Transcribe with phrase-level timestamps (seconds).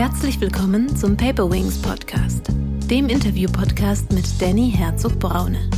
[0.00, 2.46] Herzlich willkommen zum Paper Wings Podcast,
[2.88, 5.68] dem Interview-Podcast mit Danny Herzog-Braune.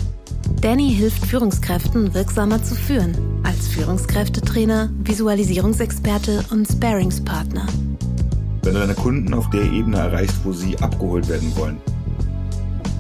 [0.61, 7.67] Danny hilft Führungskräften wirksamer zu führen, als Führungskräftetrainer, Visualisierungsexperte und Sparingspartner.
[8.63, 11.79] Wenn du deine Kunden auf der Ebene erreichst, wo sie abgeholt werden wollen,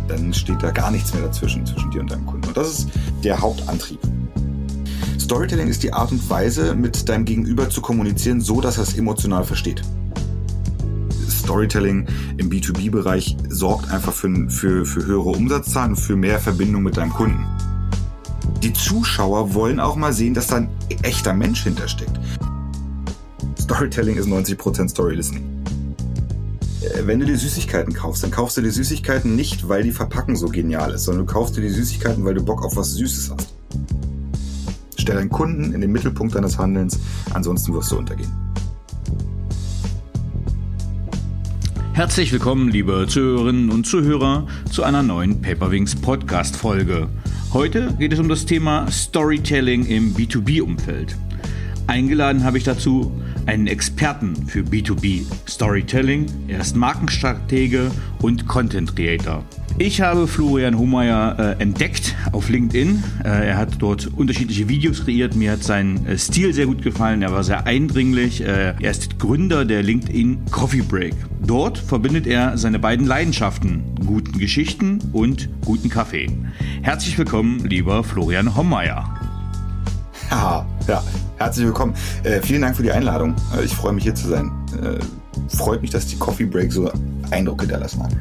[0.08, 2.48] dann steht da gar nichts mehr dazwischen, zwischen dir und deinem Kunden.
[2.48, 2.90] Und das ist
[3.22, 4.00] der Hauptantrieb.
[5.20, 8.98] Storytelling ist die Art und Weise, mit deinem Gegenüber zu kommunizieren, so dass er es
[8.98, 9.82] emotional versteht.
[11.42, 12.06] Storytelling
[12.36, 17.12] im B2B-Bereich sorgt einfach für, für, für höhere Umsatzzahlen und für mehr Verbindung mit deinem
[17.12, 17.44] Kunden.
[18.62, 20.70] Die Zuschauer wollen auch mal sehen, dass da ein
[21.02, 22.12] echter Mensch hintersteckt.
[23.60, 25.42] Storytelling ist 90% Story Listening.
[26.80, 30.36] Äh, wenn du dir Süßigkeiten kaufst, dann kaufst du dir Süßigkeiten nicht, weil die Verpackung
[30.36, 33.32] so genial ist, sondern du kaufst dir die Süßigkeiten, weil du Bock auf was Süßes
[33.32, 33.54] hast.
[34.96, 37.00] Stell deinen Kunden in den Mittelpunkt deines Handelns,
[37.34, 38.41] ansonsten wirst du untergehen.
[41.94, 47.10] Herzlich willkommen, liebe Zuhörerinnen und Zuhörer, zu einer neuen Paperwings Podcast Folge.
[47.52, 51.14] Heute geht es um das Thema Storytelling im B2B-Umfeld.
[51.86, 53.12] Eingeladen habe ich dazu
[53.46, 56.26] einen Experten für B2B Storytelling.
[56.48, 59.44] Er ist Markenstratege und Content Creator.
[59.78, 63.02] Ich habe Florian Hohmeier äh, entdeckt auf LinkedIn.
[63.24, 65.34] Äh, er hat dort unterschiedliche Videos kreiert.
[65.34, 67.22] Mir hat sein äh, Stil sehr gut gefallen.
[67.22, 68.42] Er war sehr eindringlich.
[68.42, 71.14] Äh, er ist Gründer der LinkedIn Coffee Break.
[71.44, 76.30] Dort verbindet er seine beiden Leidenschaften, guten Geschichten und guten Kaffee.
[76.82, 79.22] Herzlich willkommen, lieber Florian Hohmeier.
[80.30, 81.02] Ja, ja,
[81.44, 81.94] herzlich willkommen.
[82.22, 83.34] Äh, vielen Dank für die Einladung.
[83.56, 84.50] Äh, ich freue mich hier zu sein.
[85.48, 86.90] freut mich, dass die Coffee Break so
[87.30, 88.12] Eindruck hinterlassen hat.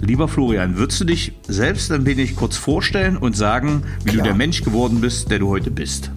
[0.00, 4.16] Lieber Florian, würdest du dich selbst ein wenig kurz vorstellen und sagen, wie Klar.
[4.18, 6.10] du der Mensch geworden bist, der du heute bist?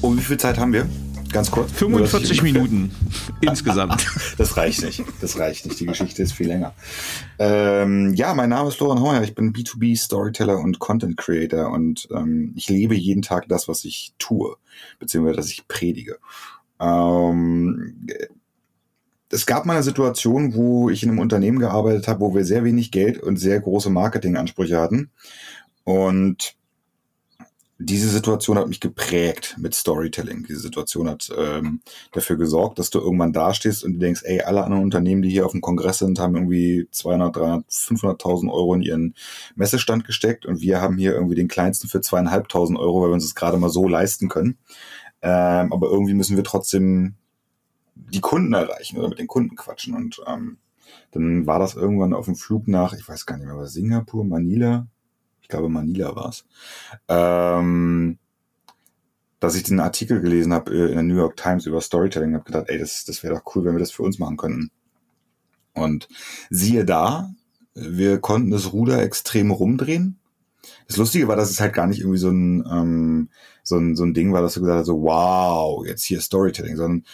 [0.00, 0.86] Und wie viel Zeit haben wir?
[1.32, 1.72] Ganz kurz.
[1.72, 2.90] 45 Minuten
[3.40, 4.06] insgesamt.
[4.38, 5.04] das reicht nicht.
[5.20, 5.78] Das reicht nicht.
[5.78, 6.74] Die Geschichte ist viel länger.
[7.38, 9.22] Ähm, ja, mein Name ist Florian Heuer.
[9.22, 13.84] Ich bin B2B Storyteller und Content Creator und ähm, ich lebe jeden Tag das, was
[13.84, 14.56] ich tue,
[14.98, 16.18] beziehungsweise das ich predige.
[16.80, 18.06] Ähm,
[19.30, 22.64] es gab mal eine Situation, wo ich in einem Unternehmen gearbeitet habe, wo wir sehr
[22.64, 25.10] wenig Geld und sehr große Marketingansprüche hatten.
[25.84, 26.57] Und
[27.80, 30.44] diese Situation hat mich geprägt mit Storytelling.
[30.48, 31.80] Diese Situation hat ähm,
[32.10, 35.46] dafür gesorgt, dass du irgendwann dastehst und du denkst, ey, alle anderen Unternehmen, die hier
[35.46, 39.14] auf dem Kongress sind, haben irgendwie 200, 300, 500.000 Euro in ihren
[39.54, 43.24] Messestand gesteckt und wir haben hier irgendwie den kleinsten für zweieinhalbtausend Euro, weil wir uns
[43.24, 44.58] das gerade mal so leisten können.
[45.22, 47.14] Ähm, aber irgendwie müssen wir trotzdem
[47.94, 49.94] die Kunden erreichen oder mit den Kunden quatschen.
[49.94, 50.58] Und ähm,
[51.12, 54.24] dann war das irgendwann auf dem Flug nach, ich weiß gar nicht mehr, was Singapur,
[54.24, 54.88] Manila,
[55.48, 56.44] ich glaube Manila war es,
[57.08, 58.18] ähm,
[59.40, 62.44] dass ich den Artikel gelesen habe äh, in der New York Times über Storytelling, habe
[62.44, 64.70] gedacht, ey, das, das wäre doch cool, wenn wir das für uns machen könnten.
[65.72, 66.06] Und
[66.50, 67.30] siehe da,
[67.72, 70.18] wir konnten das Ruder extrem rumdrehen.
[70.86, 73.30] Das Lustige war, dass es halt gar nicht irgendwie so ein, ähm,
[73.62, 76.76] so ein, so ein Ding war, dass du gesagt hast, so, wow, jetzt hier Storytelling,
[76.76, 77.04] sondern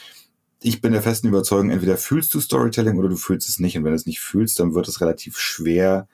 [0.61, 3.79] ich bin der festen Überzeugung, entweder fühlst du Storytelling oder du fühlst es nicht.
[3.79, 6.09] Und wenn du es nicht fühlst, dann wird es relativ schwer,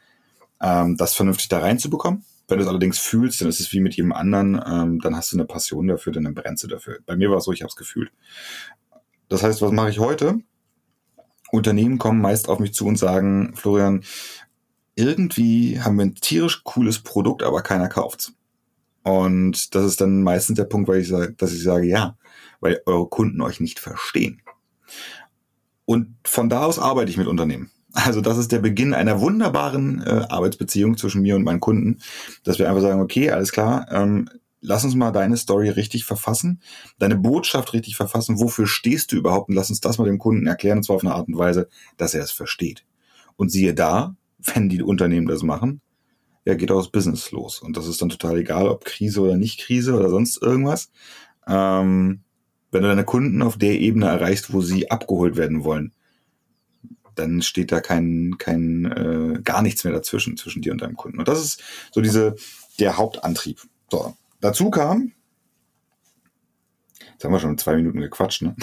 [0.60, 2.24] ähm, das vernünftig da reinzubekommen.
[2.48, 5.32] Wenn du es allerdings fühlst, dann ist es wie mit jedem anderen, ähm, dann hast
[5.32, 6.98] du eine Passion dafür, dann brennst du dafür.
[7.06, 8.10] Bei mir war es so, ich habe es gefühlt.
[9.28, 10.40] Das heißt, was mache ich heute?
[11.52, 14.04] Unternehmen kommen meist auf mich zu und sagen, Florian,
[14.94, 18.32] irgendwie haben wir ein tierisch cooles Produkt, aber keiner kauft's.
[19.02, 22.16] Und das ist dann meistens der Punkt, weil ich sage, dass ich sage, ja,
[22.60, 24.42] weil eure Kunden euch nicht verstehen.
[25.86, 27.70] Und von da aus arbeite ich mit Unternehmen.
[27.92, 31.98] Also das ist der Beginn einer wunderbaren äh, Arbeitsbeziehung zwischen mir und meinen Kunden,
[32.44, 34.28] dass wir einfach sagen, okay, alles klar, ähm,
[34.60, 36.60] lass uns mal deine Story richtig verfassen,
[36.98, 40.46] deine Botschaft richtig verfassen, wofür stehst du überhaupt und lass uns das mal dem Kunden
[40.46, 42.84] erklären und zwar auf eine Art und Weise, dass er es versteht.
[43.36, 45.80] Und siehe da, wenn die Unternehmen das machen,
[46.44, 47.60] ja, geht auch das Business los.
[47.60, 50.90] Und das ist dann total egal, ob Krise oder nicht Krise oder sonst irgendwas.
[51.46, 52.20] Ähm,
[52.70, 55.92] wenn du deine Kunden auf der Ebene erreichst, wo sie abgeholt werden wollen,
[57.14, 61.18] dann steht da kein, kein äh, gar nichts mehr dazwischen, zwischen dir und deinem Kunden.
[61.18, 61.62] Und das ist
[61.92, 62.36] so diese,
[62.78, 63.60] der Hauptantrieb.
[63.90, 65.12] So, dazu kam,
[67.12, 68.56] jetzt haben wir schon zwei Minuten gequatscht, ne?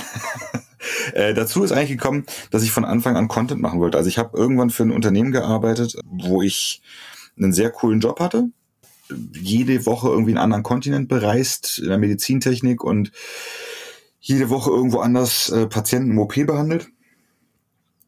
[1.13, 3.97] äh, dazu ist eigentlich gekommen, dass ich von Anfang an Content machen wollte.
[3.97, 6.81] Also ich habe irgendwann für ein Unternehmen gearbeitet, wo ich
[7.38, 8.49] einen sehr coolen Job hatte,
[9.33, 13.11] jede Woche irgendwie einen anderen Kontinent bereist in der Medizintechnik und
[14.19, 16.89] jede Woche irgendwo anders äh, Patienten im OP behandelt.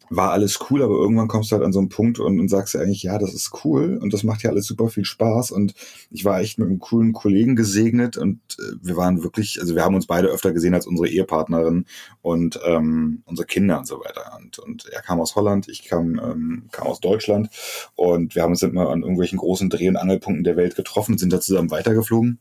[0.09, 2.73] War alles cool, aber irgendwann kommst du halt an so einen Punkt und, und sagst
[2.73, 5.73] ja eigentlich, ja, das ist cool und das macht ja alles super viel Spaß und
[6.09, 9.83] ich war echt mit einem coolen Kollegen gesegnet und äh, wir waren wirklich, also wir
[9.83, 11.85] haben uns beide öfter gesehen als unsere Ehepartnerin
[12.21, 16.19] und ähm, unsere Kinder und so weiter und, und er kam aus Holland, ich kam,
[16.19, 17.49] ähm, kam aus Deutschland
[17.95, 21.31] und wir haben uns immer an irgendwelchen großen Dreh- und Angelpunkten der Welt getroffen, sind
[21.31, 22.39] da zusammen weitergeflogen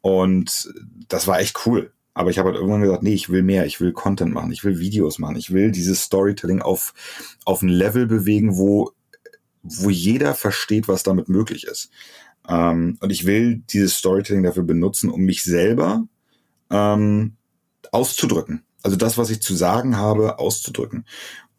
[0.00, 0.72] und
[1.08, 1.92] das war echt cool.
[2.18, 4.64] Aber ich habe halt irgendwann gesagt, nee, ich will mehr, ich will Content machen, ich
[4.64, 6.92] will Videos machen, ich will dieses Storytelling auf,
[7.44, 8.90] auf ein Level bewegen, wo,
[9.62, 11.90] wo jeder versteht, was damit möglich ist.
[12.48, 16.08] Ähm, und ich will dieses Storytelling dafür benutzen, um mich selber
[16.70, 17.36] ähm,
[17.92, 18.64] auszudrücken.
[18.82, 21.04] Also das, was ich zu sagen habe, auszudrücken.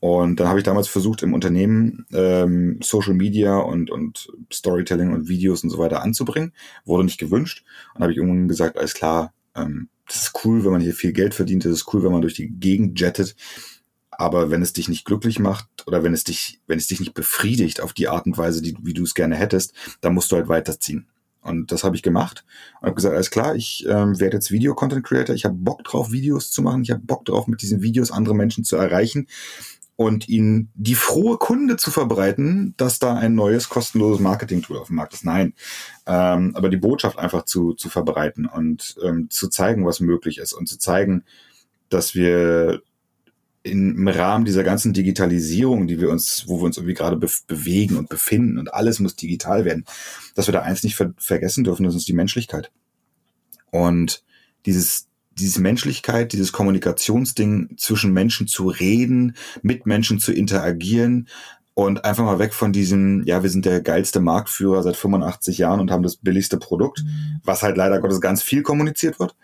[0.01, 5.29] Und dann habe ich damals versucht, im Unternehmen ähm, Social Media und, und Storytelling und
[5.29, 6.51] Videos und so weiter anzubringen.
[6.83, 7.63] Wurde nicht gewünscht.
[7.95, 11.13] Und habe ich irgendwann gesagt, alles klar, ähm, das ist cool, wenn man hier viel
[11.13, 13.35] Geld verdient, das ist cool, wenn man durch die Gegend jettet.
[14.11, 17.13] Aber wenn es dich nicht glücklich macht oder wenn es dich, wenn es dich nicht
[17.13, 20.35] befriedigt auf die Art und Weise, die, wie du es gerne hättest, dann musst du
[20.35, 21.07] halt weiterziehen.
[21.41, 22.43] Und das habe ich gemacht
[22.81, 25.33] und habe gesagt, alles klar, ich ähm, werde jetzt Video-Content-Creator.
[25.35, 26.81] Ich habe Bock drauf, Videos zu machen.
[26.81, 29.27] Ich habe Bock drauf, mit diesen Videos andere Menschen zu erreichen
[29.99, 34.95] und ihnen die frohe Kunde zu verbreiten, dass da ein neues kostenloses Marketing-Tool auf dem
[34.95, 35.25] Markt ist.
[35.25, 35.53] Nein,
[36.05, 40.53] ähm, aber die Botschaft einfach zu, zu verbreiten und ähm, zu zeigen, was möglich ist
[40.53, 41.25] und zu zeigen,
[41.89, 42.81] dass wir
[43.63, 47.97] im Rahmen dieser ganzen Digitalisierung, die wir uns, wo wir uns irgendwie gerade be bewegen
[47.97, 49.83] und befinden und alles muss digital werden,
[50.33, 52.71] dass wir da eins nicht ver vergessen dürfen, das ist die Menschlichkeit.
[53.69, 54.23] Und
[54.65, 55.08] dieses
[55.39, 61.27] diese Menschlichkeit, dieses Kommunikationsding zwischen Menschen zu reden, mit Menschen zu interagieren
[61.73, 65.79] und einfach mal weg von diesem, ja, wir sind der geilste Marktführer seit 85 Jahren
[65.79, 67.03] und haben das billigste Produkt,
[67.43, 69.35] was halt leider Gottes ganz viel kommuniziert wird.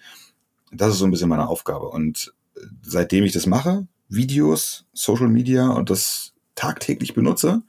[0.72, 1.88] Das ist so ein bisschen meine Aufgabe.
[1.88, 2.34] Und
[2.82, 7.62] seitdem ich das mache, Videos, Social Media und das tagtäglich benutze,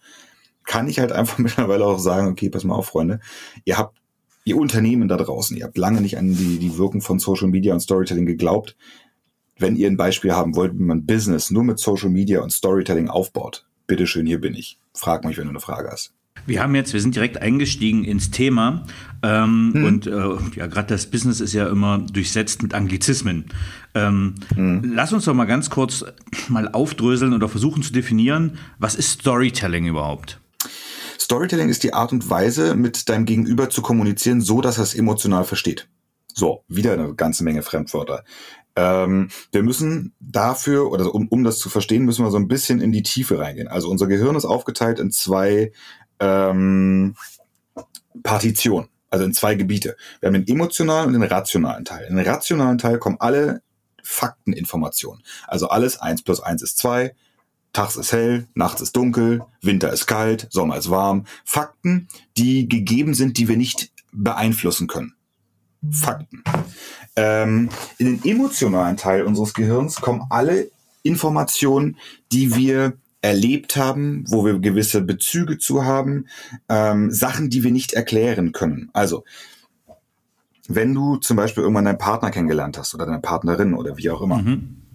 [0.64, 3.20] kann ich halt einfach mittlerweile auch sagen, okay, pass mal auf, Freunde,
[3.64, 3.96] ihr habt
[4.46, 7.74] ihr Unternehmen da draußen, ihr habt lange nicht an die, die Wirkung von Social Media
[7.74, 8.76] und Storytelling geglaubt.
[9.58, 13.08] Wenn ihr ein Beispiel haben wollt, wie man Business nur mit Social Media und Storytelling
[13.08, 14.78] aufbaut, bitteschön, hier bin ich.
[14.94, 16.12] Frag mich, wenn du eine Frage hast.
[16.46, 18.86] Wir haben jetzt, wir sind direkt eingestiegen ins Thema
[19.22, 19.84] ähm, hm.
[19.84, 23.46] und äh, ja, gerade das Business ist ja immer durchsetzt mit Anglizismen.
[23.94, 24.92] Ähm, hm.
[24.94, 26.04] Lass uns doch mal ganz kurz
[26.48, 30.38] mal aufdröseln oder versuchen zu definieren, was ist Storytelling überhaupt?
[31.26, 34.94] Storytelling ist die Art und Weise, mit deinem Gegenüber zu kommunizieren, so dass er es
[34.94, 35.88] emotional versteht.
[36.32, 38.22] So, wieder eine ganze Menge Fremdwörter.
[38.76, 42.80] Ähm, wir müssen dafür, oder um, um das zu verstehen, müssen wir so ein bisschen
[42.80, 43.66] in die Tiefe reingehen.
[43.66, 45.72] Also unser Gehirn ist aufgeteilt in zwei
[46.20, 47.16] ähm,
[48.22, 49.96] Partitionen, also in zwei Gebiete.
[50.20, 52.06] Wir haben den emotionalen und den rationalen Teil.
[52.08, 53.62] In den rationalen Teil kommen alle
[54.04, 55.24] Fakteninformationen.
[55.48, 57.16] Also alles eins plus eins ist zwei
[57.76, 61.26] Tags ist hell, nachts ist dunkel, Winter ist kalt, Sommer ist warm.
[61.44, 62.08] Fakten,
[62.38, 65.12] die gegeben sind, die wir nicht beeinflussen können.
[65.90, 66.42] Fakten.
[67.16, 67.68] Ähm,
[67.98, 70.70] in den emotionalen Teil unseres Gehirns kommen alle
[71.02, 71.98] Informationen,
[72.32, 76.28] die wir erlebt haben, wo wir gewisse Bezüge zu haben,
[76.70, 78.88] ähm, Sachen, die wir nicht erklären können.
[78.94, 79.22] Also,
[80.66, 84.22] wenn du zum Beispiel irgendwann deinen Partner kennengelernt hast oder deine Partnerin oder wie auch
[84.22, 84.86] immer, mhm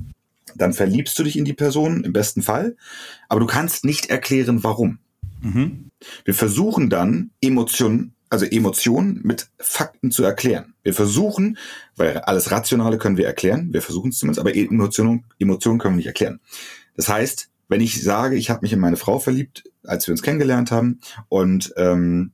[0.56, 2.76] dann verliebst du dich in die Person, im besten Fall,
[3.30, 5.00] aber du kannst nicht erklären, warum.
[5.42, 5.90] Mhm.
[6.26, 10.74] Wir versuchen dann Emotionen, also Emotionen mit Fakten zu erklären.
[10.84, 11.58] Wir versuchen,
[11.96, 15.98] weil alles Rationale können wir erklären, wir versuchen es zumindest, aber Emotionen, Emotionen können wir
[15.98, 16.40] nicht erklären.
[16.96, 20.22] Das heißt, wenn ich sage, ich habe mich in meine Frau verliebt, als wir uns
[20.22, 21.00] kennengelernt haben,
[21.30, 22.34] und ähm,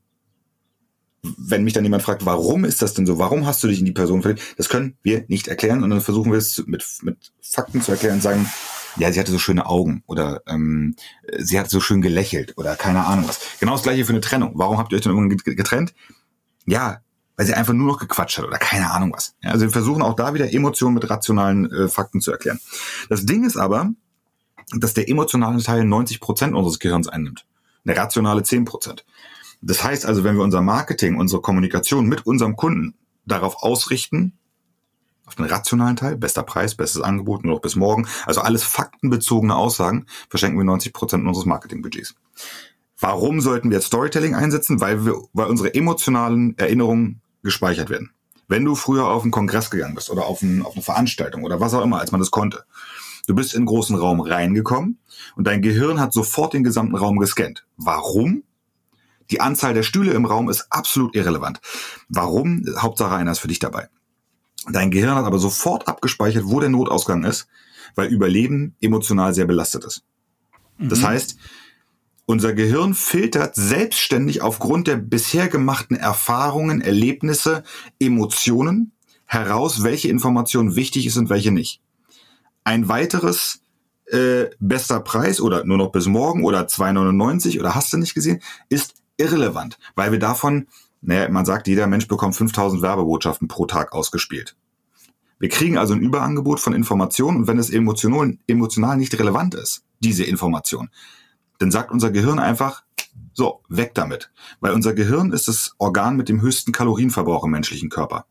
[1.23, 3.17] wenn mich dann jemand fragt, warum ist das denn so?
[3.17, 4.41] Warum hast du dich in die Person verliebt?
[4.57, 8.15] Das können wir nicht erklären und dann versuchen wir es mit, mit Fakten zu erklären
[8.15, 8.49] und sagen,
[8.97, 10.95] ja, sie hatte so schöne Augen oder ähm,
[11.37, 13.39] sie hat so schön gelächelt oder keine Ahnung was.
[13.59, 14.53] Genau das gleiche für eine Trennung.
[14.55, 15.93] Warum habt ihr euch dann irgendwann getrennt?
[16.65, 17.01] Ja,
[17.35, 19.35] weil sie einfach nur noch gequatscht hat oder keine Ahnung was.
[19.43, 22.59] Ja, also wir versuchen auch da wieder Emotionen mit rationalen äh, Fakten zu erklären.
[23.09, 23.91] Das Ding ist aber,
[24.75, 27.45] dass der emotionale Teil 90 Prozent unseres Gehirns einnimmt.
[27.85, 29.05] Der rationale 10 Prozent.
[29.61, 32.95] Das heißt also, wenn wir unser Marketing, unsere Kommunikation mit unserem Kunden
[33.25, 34.37] darauf ausrichten,
[35.25, 39.55] auf den rationalen Teil, bester Preis, bestes Angebot, nur noch bis morgen, also alles faktenbezogene
[39.55, 42.15] Aussagen, verschenken wir 90 Prozent unseres Marketingbudgets.
[42.99, 44.81] Warum sollten wir jetzt Storytelling einsetzen?
[44.81, 48.11] Weil wir, weil unsere emotionalen Erinnerungen gespeichert werden.
[48.47, 51.59] Wenn du früher auf einen Kongress gegangen bist oder auf, ein, auf eine Veranstaltung oder
[51.59, 52.63] was auch immer, als man das konnte,
[53.27, 54.99] du bist in einen großen Raum reingekommen
[55.35, 57.67] und dein Gehirn hat sofort den gesamten Raum gescannt.
[57.75, 58.43] Warum?
[59.31, 61.59] Die Anzahl der Stühle im Raum ist absolut irrelevant.
[62.09, 62.65] Warum?
[62.77, 63.89] Hauptsache einer ist für dich dabei.
[64.69, 67.47] Dein Gehirn hat aber sofort abgespeichert, wo der Notausgang ist
[67.97, 70.03] weil Überleben emotional sehr belastet ist.
[70.77, 71.07] Das mhm.
[71.07, 71.37] heißt,
[72.25, 77.63] unser Gehirn filtert selbstständig aufgrund der bisher gemachten Erfahrungen, Erlebnisse,
[77.99, 78.91] Emotionen
[79.25, 81.81] heraus, welche Information wichtig ist und welche nicht.
[82.63, 83.61] Ein weiteres
[84.05, 88.41] äh, bester Preis oder nur noch bis morgen oder 2,99 oder hast du nicht gesehen,
[88.69, 90.67] ist irrelevant, weil wir davon,
[91.01, 94.55] naja, man sagt, jeder Mensch bekommt 5000 Werbebotschaften pro Tag ausgespielt.
[95.39, 99.83] Wir kriegen also ein Überangebot von Informationen und wenn es emotional, emotional nicht relevant ist,
[99.99, 100.89] diese Information,
[101.59, 102.83] dann sagt unser Gehirn einfach,
[103.33, 104.31] so, weg damit.
[104.61, 108.25] Weil unser Gehirn ist das Organ mit dem höchsten Kalorienverbrauch im menschlichen Körper.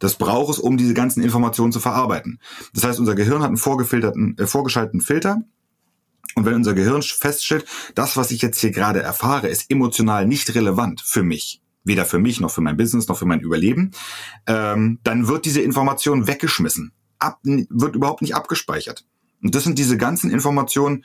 [0.00, 2.40] Das braucht es, um diese ganzen Informationen zu verarbeiten.
[2.74, 5.42] Das heißt, unser Gehirn hat einen vorgefilterten, äh, vorgeschalteten Filter.
[6.34, 7.64] Und wenn unser Gehirn feststellt,
[7.94, 12.18] das, was ich jetzt hier gerade erfahre, ist emotional nicht relevant für mich, weder für
[12.18, 13.92] mich noch für mein Business noch für mein Überleben,
[14.46, 19.04] ähm, dann wird diese Information weggeschmissen, ab, wird überhaupt nicht abgespeichert.
[19.42, 21.04] Und das sind diese ganzen Informationen,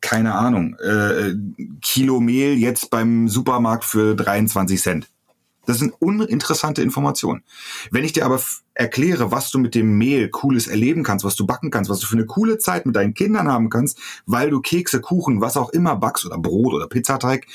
[0.00, 1.34] keine Ahnung, äh,
[1.80, 5.10] Kilo Mehl jetzt beim Supermarkt für 23 Cent.
[5.66, 7.42] Das sind uninteressante Informationen.
[7.90, 8.40] Wenn ich dir aber
[8.74, 12.06] erkläre, was du mit dem Mehl cooles erleben kannst, was du backen kannst, was du
[12.06, 15.70] für eine coole Zeit mit deinen Kindern haben kannst, weil du Kekse, Kuchen, was auch
[15.70, 17.46] immer backst oder Brot oder Pizzateig,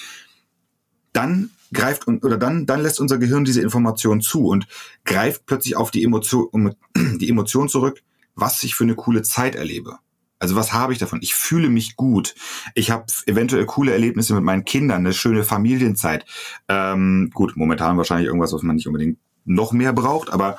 [1.14, 4.68] dann greift oder dann dann lässt unser Gehirn diese Information zu und
[5.06, 8.02] greift plötzlich auf die Emotion die Emotion zurück,
[8.36, 10.00] was ich für eine coole Zeit erlebe.
[10.40, 11.20] Also was habe ich davon?
[11.22, 12.34] Ich fühle mich gut.
[12.74, 16.26] Ich habe eventuell coole Erlebnisse mit meinen Kindern, eine schöne Familienzeit.
[16.70, 20.58] Ähm, gut, momentan wahrscheinlich irgendwas, was man nicht unbedingt noch mehr braucht, aber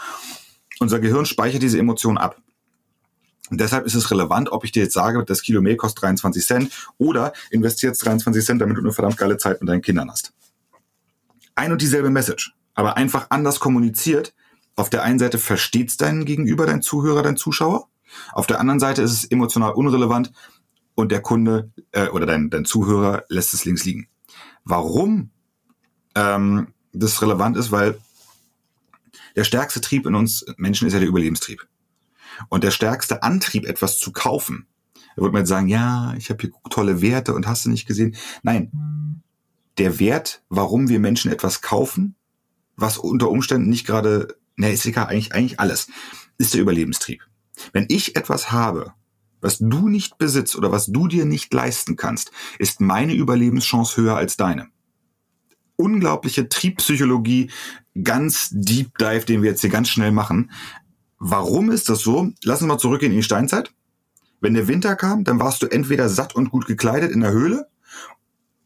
[0.80, 2.36] unser Gehirn speichert diese Emotionen ab.
[3.50, 6.44] Und deshalb ist es relevant, ob ich dir jetzt sage, das Kilo Mehl kostet 23
[6.44, 10.32] Cent oder investiert 23 Cent, damit du eine verdammt geile Zeit mit deinen Kindern hast.
[11.56, 14.34] Ein und dieselbe Message, aber einfach anders kommuniziert.
[14.76, 17.89] Auf der einen Seite versteht's deinen Gegenüber, dein Zuhörer, dein Zuschauer.
[18.32, 20.32] Auf der anderen Seite ist es emotional unrelevant
[20.94, 24.08] und der Kunde äh, oder dein, dein Zuhörer lässt es links liegen.
[24.64, 25.30] Warum
[26.14, 27.98] ähm, das relevant ist, weil
[29.36, 31.66] der stärkste Trieb in uns Menschen ist ja der Überlebenstrieb.
[32.48, 34.66] Und der stärkste Antrieb, etwas zu kaufen,
[35.16, 37.86] da wird man jetzt sagen, ja, ich habe hier tolle Werte und hast du nicht
[37.86, 38.16] gesehen.
[38.42, 39.22] Nein,
[39.78, 42.14] der Wert, warum wir Menschen etwas kaufen,
[42.76, 45.88] was unter Umständen nicht gerade, ne, ist egal, eigentlich, eigentlich alles,
[46.38, 47.22] ist der Überlebenstrieb.
[47.72, 48.92] Wenn ich etwas habe,
[49.40, 54.16] was du nicht besitzt oder was du dir nicht leisten kannst, ist meine Überlebenschance höher
[54.16, 54.68] als deine.
[55.76, 57.50] Unglaubliche Triebpsychologie,
[58.02, 60.50] ganz Deep Dive, den wir jetzt hier ganz schnell machen.
[61.18, 62.30] Warum ist das so?
[62.44, 63.72] Lass uns mal zurückgehen in die Steinzeit.
[64.40, 67.68] Wenn der Winter kam, dann warst du entweder satt und gut gekleidet in der Höhle,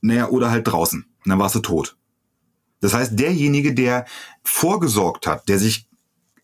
[0.00, 1.06] naja, oder halt draußen.
[1.24, 1.96] Dann warst du tot.
[2.80, 4.04] Das heißt, derjenige, der
[4.44, 5.88] vorgesorgt hat, der sich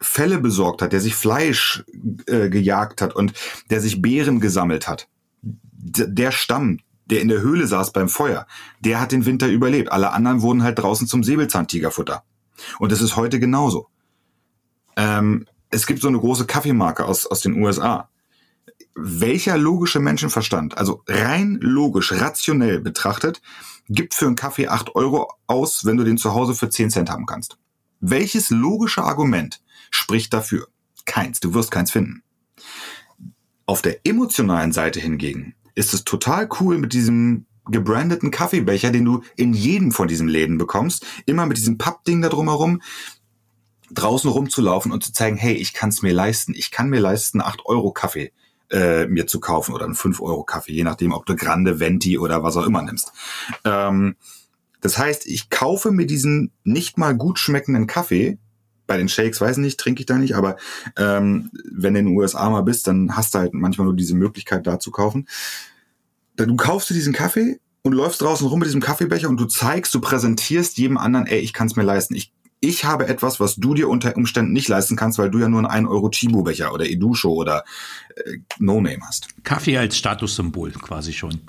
[0.00, 1.84] Fälle besorgt hat, der sich Fleisch
[2.26, 3.34] äh, gejagt hat und
[3.68, 5.08] der sich Beeren gesammelt hat.
[5.42, 8.46] D der Stamm, der in der Höhle saß beim Feuer,
[8.80, 9.92] der hat den Winter überlebt.
[9.92, 12.22] Alle anderen wurden halt draußen zum Säbelzahntigerfutter.
[12.78, 13.88] Und das ist heute genauso.
[14.96, 18.08] Ähm, es gibt so eine große Kaffeemarke aus, aus den USA.
[18.94, 23.40] Welcher logische Menschenverstand, also rein logisch, rationell betrachtet,
[23.88, 27.10] gibt für einen Kaffee acht Euro aus, wenn du den zu Hause für zehn Cent
[27.10, 27.58] haben kannst?
[28.00, 30.68] Welches logische Argument spricht dafür.
[31.04, 32.22] Keins, du wirst keins finden.
[33.66, 39.22] Auf der emotionalen Seite hingegen ist es total cool mit diesem gebrandeten Kaffeebecher, den du
[39.36, 42.82] in jedem von diesen Läden bekommst, immer mit diesem Pappding da drumherum,
[43.92, 46.54] draußen rumzulaufen und zu zeigen, hey, ich kann es mir leisten.
[46.54, 48.32] Ich kann mir leisten, 8 Euro Kaffee
[48.70, 52.18] äh, mir zu kaufen oder einen 5 Euro Kaffee, je nachdem, ob du Grande, Venti
[52.18, 53.12] oder was auch immer nimmst.
[53.64, 54.16] Ähm,
[54.80, 58.38] das heißt, ich kaufe mir diesen nicht mal gut schmeckenden Kaffee
[58.90, 60.56] bei den Shakes, weiß nicht, trinke ich da nicht, aber
[60.96, 64.16] ähm, wenn du in den USA mal bist, dann hast du halt manchmal nur diese
[64.16, 65.28] Möglichkeit da zu kaufen.
[66.34, 69.94] Du kaufst du diesen Kaffee und läufst draußen rum mit diesem Kaffeebecher und du zeigst,
[69.94, 72.16] du präsentierst jedem anderen, ey, ich kann es mir leisten.
[72.16, 75.48] Ich, ich habe etwas, was du dir unter Umständen nicht leisten kannst, weil du ja
[75.48, 77.62] nur einen 1 Euro Chibo-Becher oder Edusho oder
[78.16, 79.28] äh, No-Name hast.
[79.44, 81.42] Kaffee als Statussymbol quasi schon.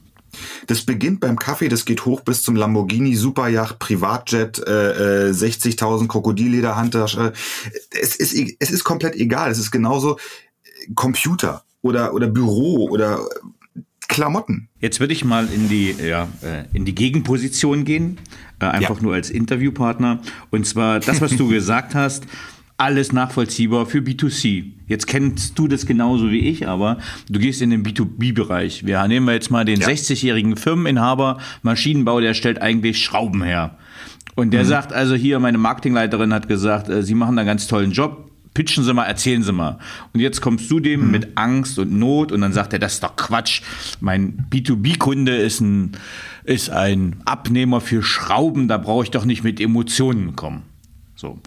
[0.68, 6.08] Das beginnt beim Kaffee, das geht hoch bis zum Lamborghini, Superjacht, Privatjet, äh, äh, 60.000
[6.08, 7.34] Krokodillederhandtasche.
[7.92, 9.52] Es ist, es ist komplett egal.
[9.52, 13.26] Es ist genauso äh, Computer oder, oder Büro oder
[14.08, 14.68] Klamotten.
[14.82, 18.18] Jetzt würde ich mal in die, ja, äh, in die Gegenposition gehen,
[18.60, 19.04] äh, einfach ja.
[19.04, 20.20] nur als Interviewpartner.
[20.50, 22.26] Und zwar das, was du gesagt hast,
[22.82, 24.72] alles nachvollziehbar für B2C.
[24.88, 26.98] Jetzt kennst du das genauso wie ich, aber
[27.30, 28.88] du gehst in den B2B-Bereich.
[28.88, 29.88] Wir nehmen wir jetzt mal den ja.
[29.88, 33.78] 60-jährigen Firmeninhaber, Maschinenbau, der stellt eigentlich Schrauben her.
[34.36, 34.68] Und der mhm.
[34.68, 38.32] sagt also hier, meine Marketingleiterin hat gesagt, äh, sie machen da einen ganz tollen Job.
[38.56, 39.78] pitchen Sie mal, erzählen Sie mal.
[40.14, 41.12] Und jetzt kommst du dem mhm.
[41.12, 43.62] mit Angst und Not und dann sagt er, das ist doch Quatsch.
[44.00, 45.92] Mein B2B-Kunde ist ein,
[46.46, 50.64] ist ein Abnehmer für Schrauben, da brauche ich doch nicht mit Emotionen kommen.
[51.22, 51.38] So.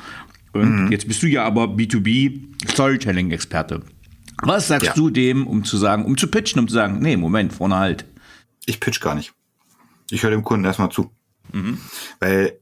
[0.55, 0.93] Und mhm.
[0.93, 3.83] jetzt bist du ja aber B2B Storytelling-Experte.
[4.43, 4.95] Was sagst ja.
[4.95, 8.05] du dem, um zu sagen, um zu pitchen, um zu sagen, nee, Moment, vorne halt.
[8.67, 9.33] Ich pitch gar nicht.
[10.11, 11.11] Ich höre dem Kunden erstmal zu.
[11.53, 11.79] Mhm.
[12.21, 12.59] Weil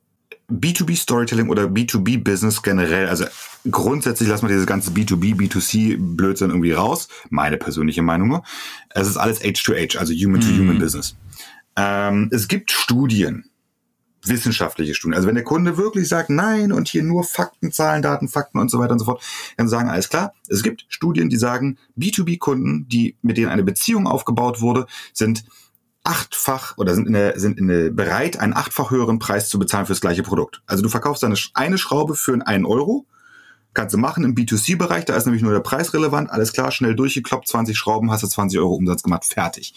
[0.50, 3.24] B2B Storytelling oder B2B Business generell, also
[3.70, 7.08] grundsätzlich lassen wir dieses ganze B2B, B2C Blödsinn irgendwie raus.
[7.30, 8.42] Meine persönliche Meinung nur.
[8.90, 10.80] Es ist alles H2H, also Human to Human mhm.
[10.80, 11.16] Business.
[11.76, 13.44] Ähm, es gibt Studien,
[14.24, 15.16] wissenschaftliche Studien.
[15.16, 18.70] Also wenn der Kunde wirklich sagt, nein, und hier nur Fakten, Zahlen, Daten, Fakten und
[18.70, 19.22] so weiter und so fort,
[19.56, 20.34] dann sagen alles klar.
[20.48, 25.44] Es gibt Studien, die sagen, B2B-Kunden, die, mit denen eine Beziehung aufgebaut wurde, sind
[26.04, 29.86] achtfach oder sind in der, sind in der bereit, einen achtfach höheren Preis zu bezahlen
[29.86, 30.62] für das gleiche Produkt.
[30.66, 33.06] Also du verkaufst eine, eine Schraube für einen Euro,
[33.74, 36.96] kannst du machen im B2C-Bereich, da ist nämlich nur der Preis relevant, alles klar, schnell
[36.96, 39.74] durchgekloppt, 20 Schrauben, hast du 20 Euro Umsatz gemacht, fertig.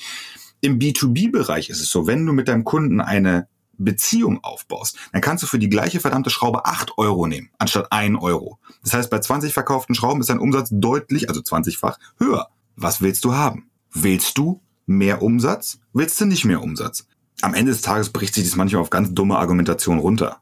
[0.61, 3.47] Im B2B-Bereich ist es so, wenn du mit deinem Kunden eine
[3.77, 8.19] Beziehung aufbaust, dann kannst du für die gleiche verdammte Schraube 8 Euro nehmen, anstatt 1
[8.21, 8.59] Euro.
[8.83, 12.47] Das heißt, bei 20 verkauften Schrauben ist dein Umsatz deutlich, also 20-fach, höher.
[12.75, 13.69] Was willst du haben?
[13.93, 15.79] Willst du mehr Umsatz?
[15.93, 17.07] Willst du nicht mehr Umsatz?
[17.41, 20.41] Am Ende des Tages bricht sich das manchmal auf ganz dumme Argumentation runter.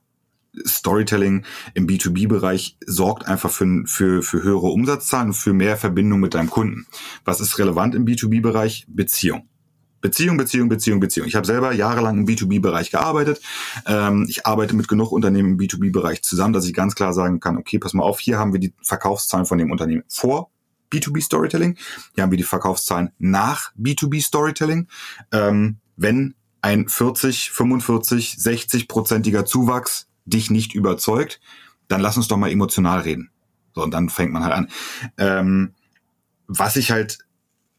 [0.66, 6.36] Storytelling im B2B-Bereich sorgt einfach für, für, für höhere Umsatzzahlen und für mehr Verbindung mit
[6.36, 6.86] deinem Kunden.
[7.25, 8.86] Was ist relevant im B2B-Bereich?
[8.88, 9.50] Beziehung.
[10.03, 11.27] Beziehung, Beziehung, Beziehung, Beziehung.
[11.27, 13.41] Ich habe selber jahrelang im B2B-Bereich gearbeitet.
[13.86, 17.57] Ähm, ich arbeite mit genug Unternehmen im B2B-Bereich zusammen, dass ich ganz klar sagen kann,
[17.57, 20.51] okay, pass mal auf, hier haben wir die Verkaufszahlen von dem Unternehmen vor
[20.91, 21.77] B2B Storytelling.
[22.15, 24.89] Hier haben wir die Verkaufszahlen nach B2B Storytelling.
[25.31, 31.39] Ähm, wenn ein 40, 45, 60-prozentiger Zuwachs dich nicht überzeugt,
[31.88, 33.29] dann lass uns doch mal emotional reden.
[33.74, 34.67] So, und dann fängt man halt an.
[35.17, 35.74] Ähm,
[36.48, 37.19] was ich halt,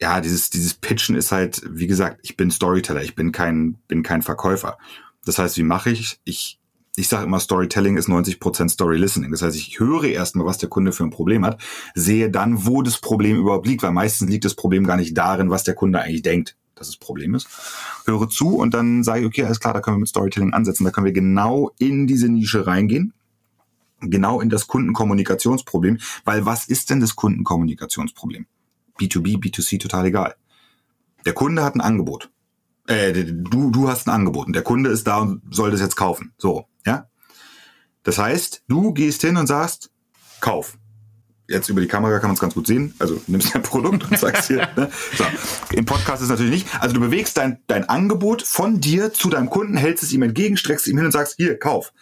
[0.01, 4.03] ja, dieses, dieses Pitchen ist halt, wie gesagt, ich bin Storyteller, ich bin kein, bin
[4.03, 4.79] kein Verkäufer.
[5.25, 6.19] Das heißt, wie mache ich?
[6.25, 6.59] Ich
[6.97, 9.33] ich sage immer, Storytelling ist 90% Story Listening.
[9.33, 11.61] Das heißt, ich höre erstmal, was der Kunde für ein Problem hat,
[11.95, 15.51] sehe dann, wo das Problem überhaupt liegt, weil meistens liegt das Problem gar nicht darin,
[15.51, 17.49] was der Kunde eigentlich denkt, dass das Problem ist.
[18.05, 20.85] Höre zu und dann sage ich, okay, alles klar, da können wir mit Storytelling ansetzen.
[20.85, 23.13] Da können wir genau in diese Nische reingehen.
[24.01, 25.99] Genau in das Kundenkommunikationsproblem.
[26.25, 28.47] Weil was ist denn das Kundenkommunikationsproblem?
[28.99, 30.35] B2B, B2C, total egal.
[31.25, 32.31] Der Kunde hat ein Angebot.
[32.87, 35.97] Äh, du, du hast ein Angebot und der Kunde ist da und soll das jetzt
[35.97, 36.33] kaufen.
[36.37, 37.09] So, ja?
[38.03, 39.91] Das heißt, du gehst hin und sagst,
[40.41, 40.77] kauf.
[41.49, 42.95] Jetzt über die Kamera kann man es ganz gut sehen.
[42.99, 44.69] Also nimmst dein Produkt und sagst hier.
[44.77, 44.91] ne?
[45.17, 45.25] so.
[45.73, 46.81] Im Podcast ist es natürlich nicht.
[46.81, 50.57] Also du bewegst dein, dein Angebot von dir zu deinem Kunden, hältst es ihm entgegen,
[50.57, 51.93] streckst ihm hin und sagst, hier, kauf.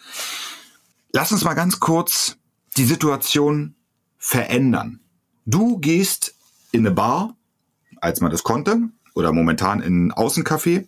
[1.11, 2.37] Lass uns mal ganz kurz
[2.77, 3.75] die Situation
[4.17, 5.01] verändern.
[5.45, 6.35] Du gehst
[6.73, 7.37] in eine Bar,
[8.01, 10.87] als man das konnte, oder momentan in Außencafé.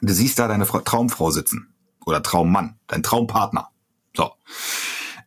[0.00, 1.74] Du siehst da deine Traumfrau sitzen
[2.06, 3.70] oder Traummann, dein Traumpartner.
[4.16, 4.30] So.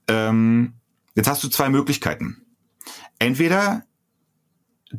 [0.08, 0.74] Ähm,
[1.14, 2.46] jetzt hast du zwei Möglichkeiten.
[3.20, 3.84] Entweder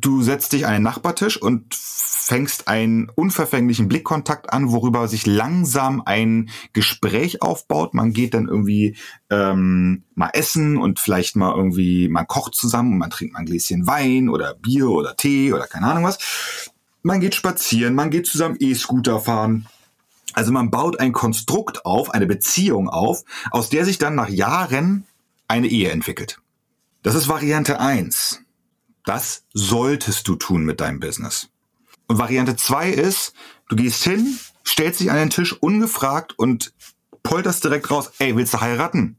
[0.01, 6.01] du setzt dich an den Nachbartisch und fängst einen unverfänglichen Blickkontakt an, worüber sich langsam
[6.05, 7.93] ein Gespräch aufbaut.
[7.93, 8.97] Man geht dann irgendwie
[9.29, 13.45] ähm, mal essen und vielleicht mal irgendwie, man kocht zusammen und man trinkt mal ein
[13.45, 16.17] Gläschen Wein oder Bier oder Tee oder keine Ahnung was.
[17.01, 19.67] Man geht spazieren, man geht zusammen E-Scooter fahren
[20.37, 25.03] also man baut ein Konstrukt auf, eine Beziehung auf, aus der sich dann nach Jahren
[25.47, 26.39] eine Ehe entwickelt.
[27.01, 28.41] Das ist Variante eins.
[29.07, 31.47] Das solltest du tun mit deinem Business.
[32.07, 33.31] Und Variante zwei ist,
[33.69, 36.73] du gehst hin, stellst dich an den Tisch ungefragt und
[37.23, 39.17] polterst direkt raus, ey, willst du heiraten?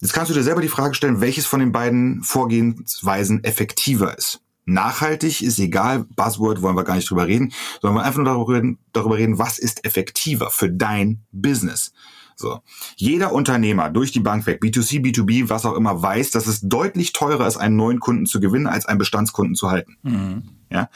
[0.00, 4.40] Jetzt kannst du dir selber die Frage stellen, welches von den beiden Vorgehensweisen effektiver ist.
[4.64, 8.54] Nachhaltig ist egal, Buzzword wollen wir gar nicht drüber reden, sondern wir einfach nur darüber
[8.54, 11.92] reden, darüber reden, was ist effektiver für dein Business.
[12.36, 12.60] So.
[12.96, 17.12] Jeder Unternehmer durch die Bank weg, B2C, B2B, was auch immer, weiß, dass es deutlich
[17.12, 19.96] teurer ist, einen neuen Kunden zu gewinnen, als einen Bestandskunden zu halten.
[20.02, 20.42] Mhm.
[20.70, 20.90] Ja.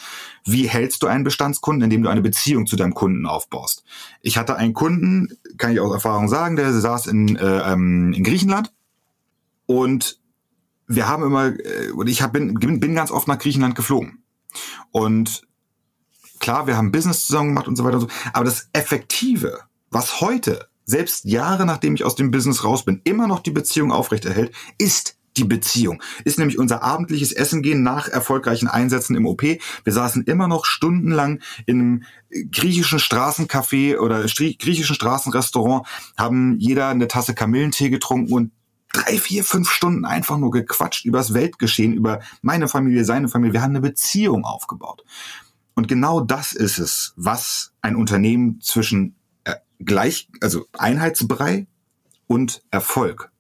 [0.44, 3.84] Wie hältst du einen Bestandskunden, indem du eine Beziehung zu deinem Kunden aufbaust?
[4.20, 8.22] Ich hatte einen Kunden, kann ich aus Erfahrung sagen, der saß in, äh, ähm, in
[8.22, 8.72] Griechenland
[9.66, 10.20] und
[10.86, 14.24] wir haben immer, äh, und ich hab, bin, bin ganz oft nach Griechenland geflogen.
[14.90, 15.46] Und
[16.40, 18.08] klar, wir haben Business zusammen gemacht und so weiter und so.
[18.32, 23.26] Aber das Effektive, was heute, selbst Jahre nachdem ich aus dem Business raus bin, immer
[23.26, 26.02] noch die Beziehung aufrechterhält, ist die Beziehung.
[26.24, 29.42] Ist nämlich unser abendliches Essen gehen nach erfolgreichen Einsätzen im OP.
[29.42, 32.02] Wir saßen immer noch stundenlang in einem
[32.50, 38.52] griechischen Straßencafé oder griechischen Straßenrestaurant, haben jeder eine Tasse Kamillentee getrunken und
[38.92, 43.52] drei, vier, fünf Stunden einfach nur gequatscht über das Weltgeschehen, über meine Familie, seine Familie.
[43.52, 45.04] Wir haben eine Beziehung aufgebaut.
[45.74, 49.14] Und genau das ist es, was ein Unternehmen zwischen
[49.84, 51.66] gleich, also Einheitsbrei
[52.26, 53.30] und Erfolg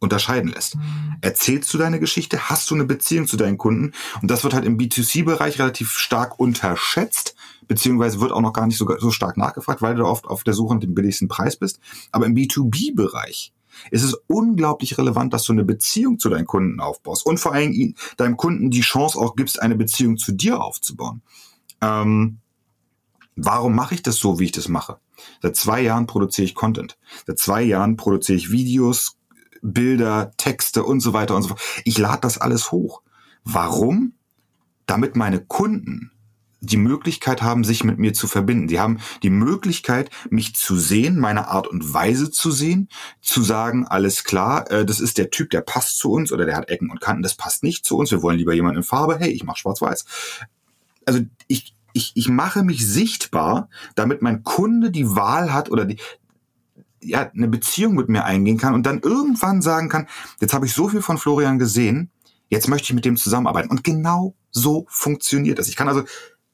[0.00, 0.76] unterscheiden lässt.
[1.22, 2.50] Erzählst du deine Geschichte?
[2.50, 3.92] Hast du eine Beziehung zu deinen Kunden?
[4.20, 7.34] Und das wird halt im B2C-Bereich relativ stark unterschätzt,
[7.66, 10.54] beziehungsweise wird auch noch gar nicht so, so stark nachgefragt, weil du oft auf der
[10.54, 11.80] Suche nach dem billigsten Preis bist.
[12.12, 13.52] Aber im B2B-Bereich
[13.90, 17.94] ist es unglaublich relevant, dass du eine Beziehung zu deinen Kunden aufbaust und vor allem
[18.16, 21.22] deinem Kunden die Chance auch gibst, eine Beziehung zu dir aufzubauen.
[21.80, 22.38] Ähm,
[23.36, 24.98] warum mache ich das so, wie ich das mache?
[25.42, 26.98] Seit zwei Jahren produziere ich Content.
[27.26, 29.16] Seit zwei Jahren produziere ich Videos,
[29.62, 31.60] Bilder, Texte und so weiter und so fort.
[31.84, 33.02] Ich lade das alles hoch.
[33.44, 34.14] Warum?
[34.86, 36.10] Damit meine Kunden
[36.64, 38.68] die Möglichkeit haben, sich mit mir zu verbinden.
[38.68, 42.88] Sie haben die Möglichkeit, mich zu sehen, meine Art und Weise zu sehen,
[43.20, 46.56] zu sagen, alles klar, äh, das ist der Typ, der passt zu uns oder der
[46.56, 48.10] hat Ecken und Kanten, das passt nicht zu uns.
[48.10, 49.18] Wir wollen lieber jemanden in Farbe.
[49.18, 50.04] Hey, ich mache schwarz-weiß.
[51.06, 51.20] Also
[51.94, 55.98] ich, ich, mache mich sichtbar, damit mein Kunde die Wahl hat oder die,
[57.00, 60.06] ja, eine Beziehung mit mir eingehen kann und dann irgendwann sagen kann,
[60.40, 62.10] jetzt habe ich so viel von Florian gesehen,
[62.48, 63.70] jetzt möchte ich mit dem zusammenarbeiten.
[63.70, 65.68] Und genau so funktioniert das.
[65.68, 66.04] Ich kann also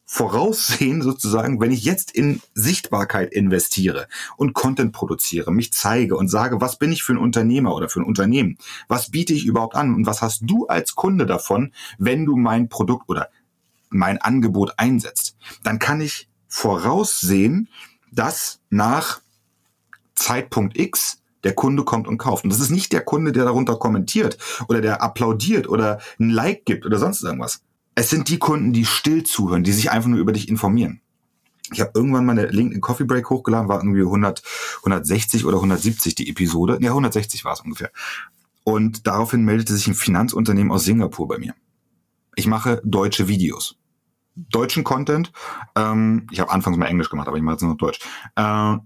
[0.04, 6.60] voraussehen sozusagen, wenn ich jetzt in Sichtbarkeit investiere und Content produziere, mich zeige und sage,
[6.60, 8.58] was bin ich für ein Unternehmer oder für ein Unternehmen?
[8.88, 12.68] Was biete ich überhaupt an und was hast du als Kunde davon, wenn du mein
[12.68, 13.28] Produkt oder
[13.88, 15.29] mein Angebot einsetzt?
[15.62, 17.68] Dann kann ich voraussehen,
[18.12, 19.20] dass nach
[20.14, 22.44] Zeitpunkt X der Kunde kommt und kauft.
[22.44, 24.36] Und das ist nicht der Kunde, der darunter kommentiert
[24.68, 27.62] oder der applaudiert oder ein Like gibt oder sonst irgendwas.
[27.94, 31.00] Es sind die Kunden, die still zuhören, die sich einfach nur über dich informieren.
[31.72, 34.42] Ich habe irgendwann mal eine LinkedIn Coffee Break hochgeladen, war irgendwie 100,
[34.78, 36.78] 160 oder 170 die Episode.
[36.80, 37.90] Ja, 160 war es ungefähr.
[38.64, 41.54] Und daraufhin meldete sich ein Finanzunternehmen aus Singapur bei mir.
[42.34, 43.76] Ich mache deutsche Videos.
[44.36, 45.32] Deutschen Content.
[45.76, 48.00] Ähm, ich habe anfangs mal Englisch gemacht, aber ich mache jetzt noch Deutsch.
[48.36, 48.76] Äh,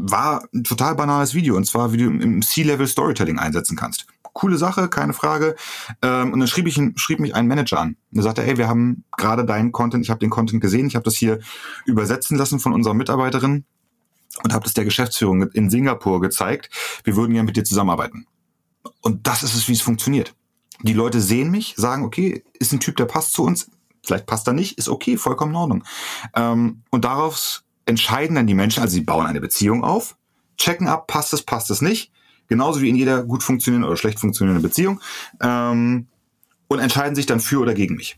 [0.00, 4.06] war ein total banales Video und zwar, wie du im C-Level Storytelling einsetzen kannst.
[4.32, 5.56] Coole Sache, keine Frage.
[6.02, 7.96] Ähm, und dann schrieb, ich, schrieb mich ein Manager an.
[8.12, 10.94] Und er sagte, ey, wir haben gerade deinen Content, ich habe den Content gesehen, ich
[10.94, 11.40] habe das hier
[11.84, 13.64] übersetzen lassen von unserer Mitarbeiterin
[14.44, 16.70] und habe das der Geschäftsführung in Singapur gezeigt.
[17.02, 18.26] Wir würden gerne mit dir zusammenarbeiten.
[19.00, 20.34] Und das ist es, wie es funktioniert.
[20.82, 23.68] Die Leute sehen mich, sagen, okay, ist ein Typ, der passt zu uns.
[24.08, 25.84] Vielleicht passt er nicht, ist okay, vollkommen in Ordnung.
[26.34, 30.16] Ähm, und daraus entscheiden dann die Menschen, also sie bauen eine Beziehung auf,
[30.56, 32.10] checken ab, passt es, passt es nicht,
[32.48, 35.00] genauso wie in jeder gut funktionierenden oder schlecht funktionierenden Beziehung
[35.42, 36.06] ähm,
[36.68, 38.16] und entscheiden sich dann für oder gegen mich.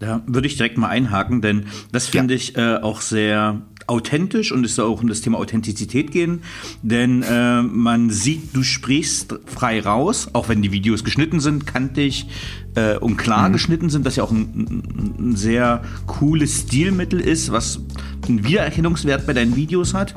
[0.00, 2.38] Da würde ich direkt mal einhaken, denn das finde ja.
[2.38, 6.42] ich äh, auch sehr authentisch und es soll auch um das Thema Authentizität gehen,
[6.82, 12.26] denn äh, man sieht, du sprichst frei raus, auch wenn die Videos geschnitten sind, kantig
[12.74, 13.54] äh, und klar mhm.
[13.54, 14.82] geschnitten sind, das ja auch ein,
[15.18, 17.80] ein, sehr cooles Stilmittel ist, was
[18.28, 20.14] einen Wiedererkennungswert bei deinen Videos hat.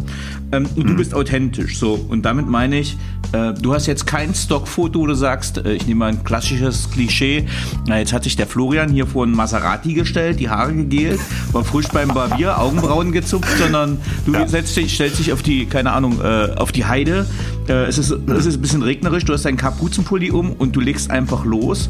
[0.51, 0.87] Ähm, und mhm.
[0.89, 1.77] du bist authentisch.
[1.77, 2.97] So, und damit meine ich,
[3.33, 6.89] äh, du hast jetzt kein Stockfoto, wo du sagst, äh, ich nehme mal ein klassisches
[6.91, 7.45] Klischee.
[7.87, 11.19] Na, jetzt hat sich der Florian hier vor ein Maserati gestellt, die Haare gegelt,
[11.51, 14.47] war frisch beim Barbier, Augenbrauen gezupft, sondern du ja.
[14.47, 17.25] setzt dich, stellst dich auf die, keine Ahnung, äh, auf die Heide.
[17.67, 20.79] Äh, es, ist, es ist ein bisschen regnerisch, du hast deinen Kapuzenpulli um und du
[20.79, 21.89] legst einfach los.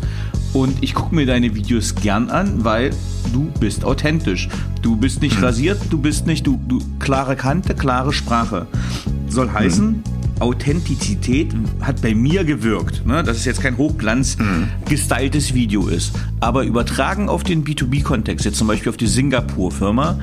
[0.57, 2.89] Und ich gucke mir deine Videos gern an, weil
[3.31, 4.49] du bist authentisch.
[4.81, 5.43] Du bist nicht mhm.
[5.43, 8.65] rasiert, du bist nicht, du, du klare Kante, klare Sprache.
[9.29, 10.03] Soll heißen, mhm.
[10.39, 13.21] Authentizität hat bei mir gewirkt, ne?
[13.21, 14.69] dass es jetzt kein hochglanz mhm.
[14.89, 16.13] gestyltes Video ist.
[16.39, 20.17] Aber übertragen auf den B2B-Kontext, jetzt zum Beispiel auf die Singapur-Firma,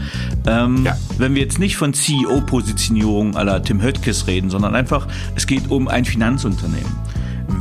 [0.49, 0.99] ähm, ja.
[1.17, 5.87] wenn wir jetzt nicht von CEO-Positionierung aller Tim Höttges reden, sondern einfach, es geht um
[5.87, 6.91] ein Finanzunternehmen.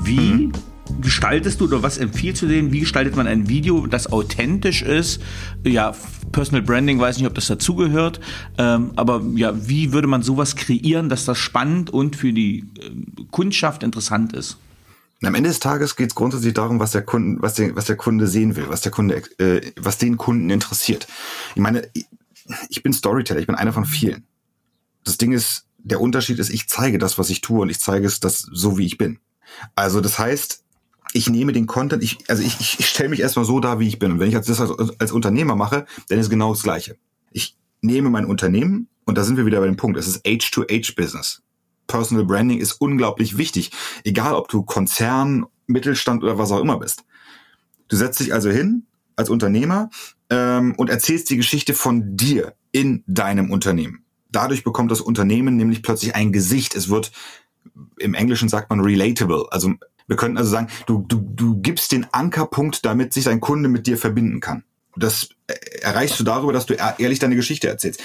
[0.03, 0.53] Wie mhm
[1.01, 2.71] gestaltest du oder was empfiehlst du denen?
[2.71, 5.21] Wie gestaltet man ein Video, das authentisch ist?
[5.63, 5.95] Ja,
[6.31, 8.19] Personal Branding, weiß nicht, ob das dazugehört,
[8.57, 13.23] ähm, aber ja, wie würde man sowas kreieren, dass das spannend und für die äh,
[13.31, 14.57] Kundschaft interessant ist?
[15.23, 17.95] Am Ende des Tages geht es grundsätzlich darum, was der Kunde, was der, was der
[17.95, 21.07] Kunde sehen will, was der Kunde, äh, was den Kunden interessiert.
[21.55, 21.87] Ich meine,
[22.69, 24.25] ich bin Storyteller, ich bin einer von vielen.
[25.05, 28.05] Das Ding ist, der Unterschied ist, ich zeige das, was ich tue und ich zeige
[28.05, 29.19] es das so, wie ich bin.
[29.75, 30.62] Also das heißt,
[31.13, 33.99] ich nehme den Content, ich, also ich, ich stelle mich erstmal so da, wie ich
[33.99, 34.13] bin.
[34.13, 36.97] Und wenn ich das als, als Unternehmer mache, dann ist genau das Gleiche.
[37.31, 41.41] Ich nehme mein Unternehmen und da sind wir wieder bei dem Punkt, es ist H-to-H-Business.
[41.87, 43.71] Personal Branding ist unglaublich wichtig,
[44.03, 47.03] egal ob du Konzern, Mittelstand oder was auch immer bist.
[47.89, 49.89] Du setzt dich also hin als Unternehmer
[50.29, 54.03] ähm, und erzählst die Geschichte von dir in deinem Unternehmen.
[54.31, 56.75] Dadurch bekommt das Unternehmen nämlich plötzlich ein Gesicht.
[56.75, 57.11] Es wird
[57.97, 59.45] im Englischen sagt man relatable.
[59.51, 59.75] Also
[60.07, 63.87] Wir könnten also sagen, du, du, du gibst den Ankerpunkt, damit sich dein Kunde mit
[63.87, 64.63] dir verbinden kann.
[64.95, 65.29] Das
[65.81, 68.01] erreichst du darüber, dass du ehrlich deine Geschichte erzählst.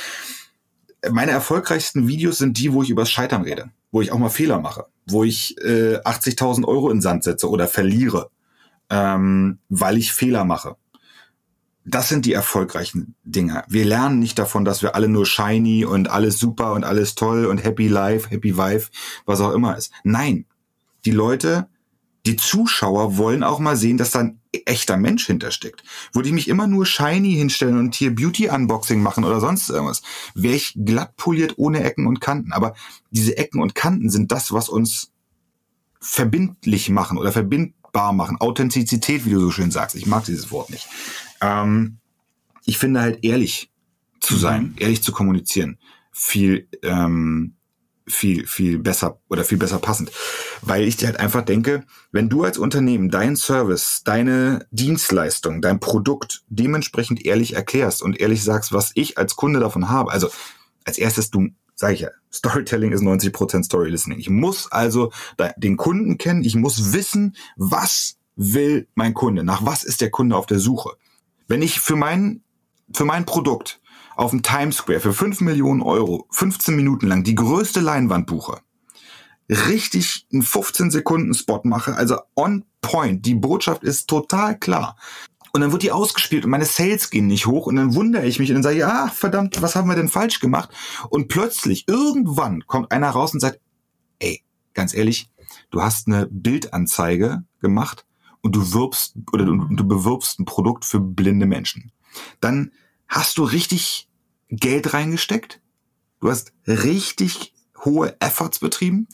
[1.11, 4.59] Meine erfolgreichsten Videos sind die, wo ich übers Scheitern rede, wo ich auch mal Fehler
[4.59, 8.31] mache, wo ich äh, 80.000 Euro in Sand setze oder verliere,
[8.91, 10.77] ähm, weil ich Fehler mache.
[11.85, 13.65] Das sind die erfolgreichen Dinge.
[13.69, 17.47] Wir lernen nicht davon, dass wir alle nur shiny und alles super und alles toll
[17.47, 18.91] und happy life, happy wife,
[19.25, 19.93] was auch immer ist.
[20.05, 20.45] Nein,
[21.05, 21.69] die Leute
[22.29, 25.83] die Zuschauer wollen auch mal sehen, dass da ein echter Mensch hintersteckt.
[26.13, 30.03] Würde ich mich immer nur shiny hinstellen und hier Beauty-Unboxing machen oder sonst irgendwas,
[30.35, 32.53] wäre ich glatt poliert ohne Ecken und Kanten.
[32.53, 32.75] Aber
[33.11, 35.11] diese Ecken und Kanten sind das, was uns
[36.01, 38.37] verbindlich machen oder verbindbar machen.
[38.41, 39.97] Authentizität, wie du so schön sagst.
[39.97, 40.87] Ich mag dieses Wort nicht.
[41.41, 41.97] Ähm,
[42.67, 43.73] ich finde halt ehrlich
[44.21, 44.75] zu sein, mhm.
[44.77, 45.79] ehrlich zu kommunizieren,
[46.13, 47.55] viel ähm,
[48.09, 50.11] viel, viel besser oder viel besser passend.
[50.63, 56.43] Weil ich halt einfach denke, wenn du als Unternehmen deinen Service, deine Dienstleistung, dein Produkt
[56.49, 60.29] dementsprechend ehrlich erklärst und ehrlich sagst, was ich als Kunde davon habe, also
[60.85, 64.19] als erstes du, sage ich ja, Storytelling ist 90% Story Listening.
[64.19, 65.13] Ich muss also
[65.57, 70.37] den Kunden kennen, ich muss wissen, was will mein Kunde, nach was ist der Kunde
[70.37, 70.91] auf der Suche.
[71.49, 72.43] Wenn ich für mein,
[72.93, 73.81] für mein Produkt
[74.19, 78.61] auf dem Times Square für 5 Millionen Euro 15 Minuten lang die größte Leinwand buche,
[79.49, 84.97] richtig einen 15 Sekunden Spot mache, also on point, die Botschaft ist total klar.
[85.53, 88.41] Und dann wird die ausgespielt und meine Sales gehen nicht hoch und dann wundere ich
[88.41, 90.71] mich und dann sage ich, ah, verdammt, was haben wir denn falsch gemacht?
[91.11, 93.61] Und plötzlich, irgendwann kommt einer raus und sagt,
[94.19, 94.43] ey,
[94.75, 95.31] ganz ehrlich,
[95.71, 98.05] du hast eine Bildanzeige gemacht
[98.41, 101.93] und du wirbst oder du, du bewirbst ein Produkt für blinde Menschen.
[102.41, 102.73] Dann
[103.07, 104.08] hast du richtig
[104.51, 105.61] Geld reingesteckt,
[106.21, 109.09] du hast richtig hohe Efforts betrieben,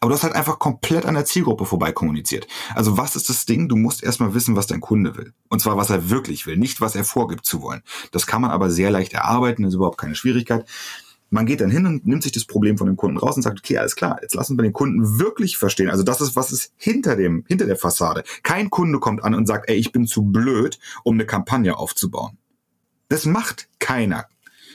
[0.00, 2.46] aber du hast halt einfach komplett an der Zielgruppe vorbei kommuniziert.
[2.74, 3.68] Also was ist das Ding?
[3.68, 5.34] Du musst erstmal wissen, was dein Kunde will.
[5.48, 7.82] Und zwar, was er wirklich will, nicht was er vorgibt zu wollen.
[8.10, 10.64] Das kann man aber sehr leicht erarbeiten, ist überhaupt keine Schwierigkeit.
[11.28, 13.60] Man geht dann hin und nimmt sich das Problem von dem Kunden raus und sagt,
[13.60, 15.90] okay, alles klar, jetzt lassen wir den Kunden wirklich verstehen.
[15.90, 18.24] Also das ist, was ist hinter dem, hinter der Fassade.
[18.42, 22.38] Kein Kunde kommt an und sagt, ey, ich bin zu blöd, um eine Kampagne aufzubauen.
[23.08, 24.26] Das macht keiner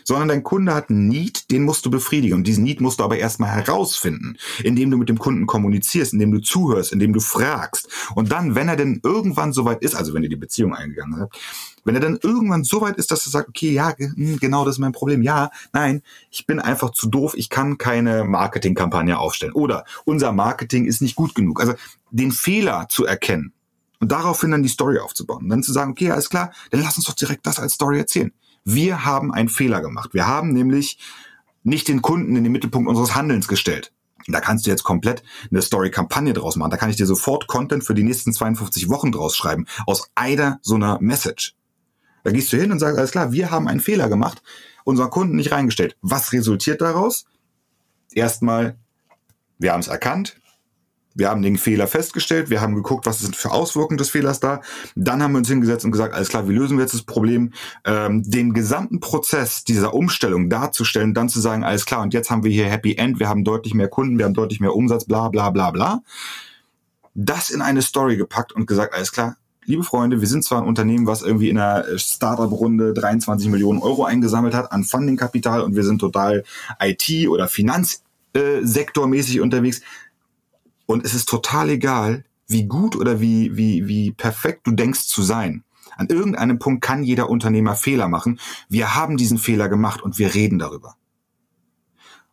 [0.06, 2.38] sondern dein Kunde hat einen Need, den musst du befriedigen.
[2.38, 6.32] Und diesen Need musst du aber erstmal herausfinden, indem du mit dem Kunden kommunizierst, indem
[6.32, 7.90] du zuhörst, indem du fragst.
[8.16, 11.38] Und dann, wenn er denn irgendwann soweit ist, also wenn ihr die Beziehung eingegangen habt,
[11.84, 14.76] wenn er dann irgendwann so weit ist, dass du sagst, okay, ja, hm, genau das
[14.76, 15.22] ist mein Problem.
[15.22, 19.54] Ja, nein, ich bin einfach zu doof, ich kann keine Marketingkampagne aufstellen.
[19.54, 21.62] Oder unser Marketing ist nicht gut genug.
[21.62, 21.74] Also
[22.10, 23.54] den Fehler zu erkennen
[24.00, 25.44] und daraufhin dann die Story aufzubauen.
[25.44, 28.00] Und dann zu sagen, okay, alles klar, dann lass uns doch direkt das als Story
[28.00, 28.32] erzählen.
[28.66, 30.14] Wir haben einen Fehler gemacht.
[30.14, 30.98] Wir haben nämlich
[31.64, 33.94] nicht den Kunden in den Mittelpunkt unseres Handelns gestellt.
[34.28, 36.72] Da kannst du jetzt komplett eine Story-Kampagne draus machen.
[36.72, 39.68] Da kann ich dir sofort Content für die nächsten 52 Wochen draus schreiben.
[39.86, 41.56] Aus einer so einer Message.
[42.24, 44.42] Da gehst du hin und sagst, alles klar, wir haben einen Fehler gemacht,
[44.84, 45.96] unseren Kunden nicht reingestellt.
[46.02, 47.26] Was resultiert daraus?
[48.14, 48.78] Erstmal,
[49.60, 50.38] wir haben es erkannt,
[51.16, 54.62] wir haben den Fehler festgestellt, wir haben geguckt, was sind für Auswirkungen des Fehlers da.
[54.96, 57.54] Dann haben wir uns hingesetzt und gesagt, alles klar, wie lösen wir jetzt das Problem?
[57.86, 62.44] Ähm, den gesamten Prozess dieser Umstellung darzustellen, dann zu sagen, alles klar, und jetzt haben
[62.44, 65.30] wir hier Happy End, wir haben deutlich mehr Kunden, wir haben deutlich mehr Umsatz, bla
[65.30, 66.02] bla bla bla.
[67.14, 70.68] Das in eine Story gepackt und gesagt, alles klar, liebe Freunde, wir sind zwar ein
[70.68, 75.84] Unternehmen, was irgendwie in einer Startup-Runde 23 Millionen Euro eingesammelt hat an Funding-Kapital und wir
[75.84, 76.44] sind total
[76.80, 79.82] IT- oder Finanzsektormäßig unterwegs.
[80.86, 85.22] Und es ist total egal, wie gut oder wie, wie, wie perfekt du denkst zu
[85.22, 85.64] sein.
[85.98, 88.40] An irgendeinem Punkt kann jeder Unternehmer Fehler machen.
[88.70, 90.96] Wir haben diesen Fehler gemacht und wir reden darüber.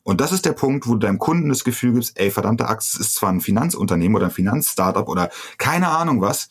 [0.03, 2.95] Und das ist der Punkt, wo du deinem Kunden das Gefühl gibst, ey, verdammte Axt,
[2.95, 6.49] es ist zwar ein Finanzunternehmen oder ein Finanzstartup oder keine Ahnung was,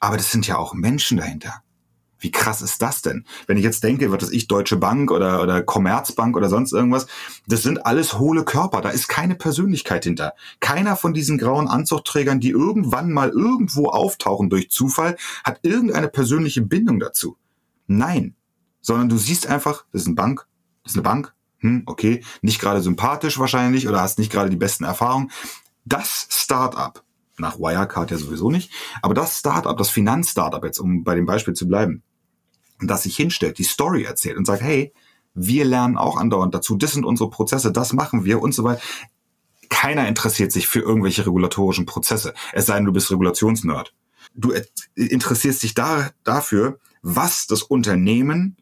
[0.00, 1.62] aber das sind ja auch Menschen dahinter.
[2.20, 3.24] Wie krass ist das denn?
[3.46, 7.06] Wenn ich jetzt denke, was ist ich, Deutsche Bank oder, oder Commerzbank oder sonst irgendwas,
[7.48, 8.82] das sind alles hohle Körper.
[8.82, 10.34] Da ist keine Persönlichkeit hinter.
[10.60, 16.62] Keiner von diesen grauen Anzugträgern, die irgendwann mal irgendwo auftauchen durch Zufall, hat irgendeine persönliche
[16.62, 17.36] Bindung dazu.
[17.86, 18.34] Nein.
[18.82, 20.46] Sondern du siehst einfach, das ist eine Bank,
[20.84, 24.56] das ist eine Bank, hm, okay, nicht gerade sympathisch wahrscheinlich oder hast nicht gerade die
[24.56, 25.30] besten Erfahrungen.
[25.84, 27.02] Das Startup,
[27.38, 31.54] nach Wirecard ja sowieso nicht, aber das Startup, das Finanzstartup jetzt, um bei dem Beispiel
[31.54, 32.02] zu bleiben,
[32.86, 34.92] das sich hinstellt, die Story erzählt und sagt, hey,
[35.34, 38.80] wir lernen auch andauernd dazu, das sind unsere Prozesse, das machen wir und so weiter.
[39.68, 43.94] Keiner interessiert sich für irgendwelche regulatorischen Prozesse, es sei denn, du bist Regulationsnerd.
[44.34, 44.52] Du
[44.94, 48.56] interessierst dich da, dafür, was das Unternehmen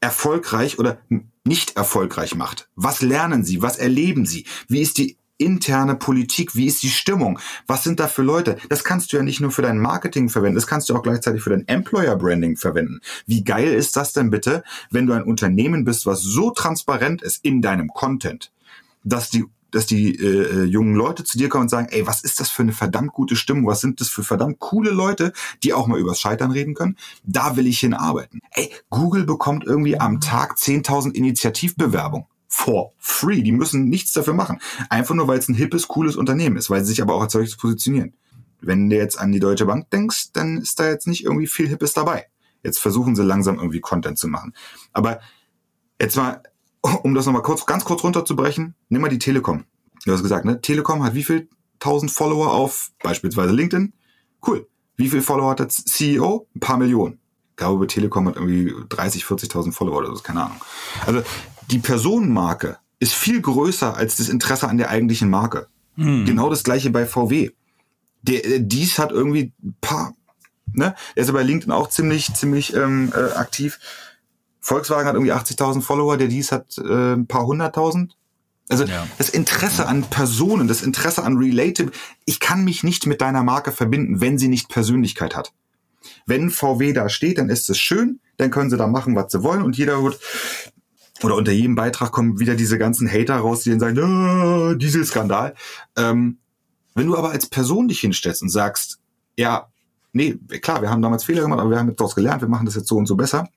[0.00, 0.98] erfolgreich oder
[1.44, 2.68] nicht erfolgreich macht.
[2.74, 3.62] Was lernen sie?
[3.62, 4.46] Was erleben sie?
[4.68, 6.54] Wie ist die interne Politik?
[6.54, 7.38] Wie ist die Stimmung?
[7.66, 8.56] Was sind da für Leute?
[8.68, 11.42] Das kannst du ja nicht nur für dein Marketing verwenden, das kannst du auch gleichzeitig
[11.42, 13.00] für dein Employer Branding verwenden.
[13.26, 17.44] Wie geil ist das denn bitte, wenn du ein Unternehmen bist, was so transparent ist
[17.44, 18.52] in deinem Content,
[19.04, 22.22] dass die dass die äh, äh, jungen Leute zu dir kommen und sagen, ey, was
[22.22, 23.66] ist das für eine verdammt gute Stimmung?
[23.66, 26.96] Was sind das für verdammt coole Leute, die auch mal übers Scheitern reden können?
[27.24, 28.40] Da will ich hinarbeiten.
[28.52, 33.42] Ey, Google bekommt irgendwie am Tag 10.000 Initiativbewerbungen for free.
[33.42, 34.60] Die müssen nichts dafür machen.
[34.88, 37.34] Einfach nur, weil es ein hippes, cooles Unternehmen ist, weil sie sich aber auch als
[37.34, 38.14] solches positionieren.
[38.60, 41.68] Wenn du jetzt an die Deutsche Bank denkst, dann ist da jetzt nicht irgendwie viel
[41.68, 42.26] Hippes dabei.
[42.62, 44.54] Jetzt versuchen sie langsam irgendwie Content zu machen.
[44.94, 45.20] Aber
[46.00, 46.42] jetzt mal,
[47.02, 49.64] um das nochmal kurz, ganz kurz runterzubrechen, nimm mal die Telekom.
[50.06, 50.60] Du hast gesagt, ne?
[50.60, 53.92] Telekom hat wie viel tausend Follower auf beispielsweise LinkedIn?
[54.44, 54.66] Cool.
[54.96, 56.48] Wie viel Follower hat der CEO?
[56.56, 57.20] Ein paar Millionen.
[57.50, 60.60] Ich glaube, Telekom hat irgendwie 30, 40.000 Follower oder so, keine Ahnung.
[61.04, 61.22] Also
[61.70, 65.68] die Personenmarke ist viel größer als das Interesse an der eigentlichen Marke.
[65.96, 66.24] Hm.
[66.24, 67.50] Genau das gleiche bei VW.
[68.22, 70.14] Der, äh, dies hat irgendwie ein paar,
[70.72, 70.94] ne?
[71.14, 73.78] Der ist ja bei LinkedIn auch ziemlich, ziemlich ähm, äh, aktiv.
[74.60, 78.16] Volkswagen hat irgendwie 80.000 Follower, der dies hat äh, ein paar hunderttausend.
[78.68, 79.06] Also ja.
[79.16, 81.92] das Interesse an Personen, das Interesse an Relatable.
[82.24, 85.52] Ich kann mich nicht mit deiner Marke verbinden, wenn sie nicht Persönlichkeit hat.
[86.26, 89.44] Wenn VW da steht, dann ist es schön, dann können sie da machen, was sie
[89.44, 90.18] wollen und jeder wird
[91.22, 95.54] oder unter jedem Beitrag kommen wieder diese ganzen Hater raus, die dann sagen, ah, Dieselskandal.
[95.96, 96.38] Ähm,
[96.94, 98.98] wenn du aber als Person dich hinstellst und sagst,
[99.36, 99.68] ja,
[100.12, 102.66] nee, klar, wir haben damals Fehler gemacht, aber wir haben jetzt daraus gelernt, wir machen
[102.66, 103.48] das jetzt so und so besser,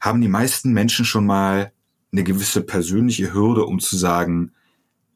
[0.00, 1.72] haben die meisten Menschen schon mal
[2.12, 4.52] eine gewisse persönliche Hürde, um zu sagen,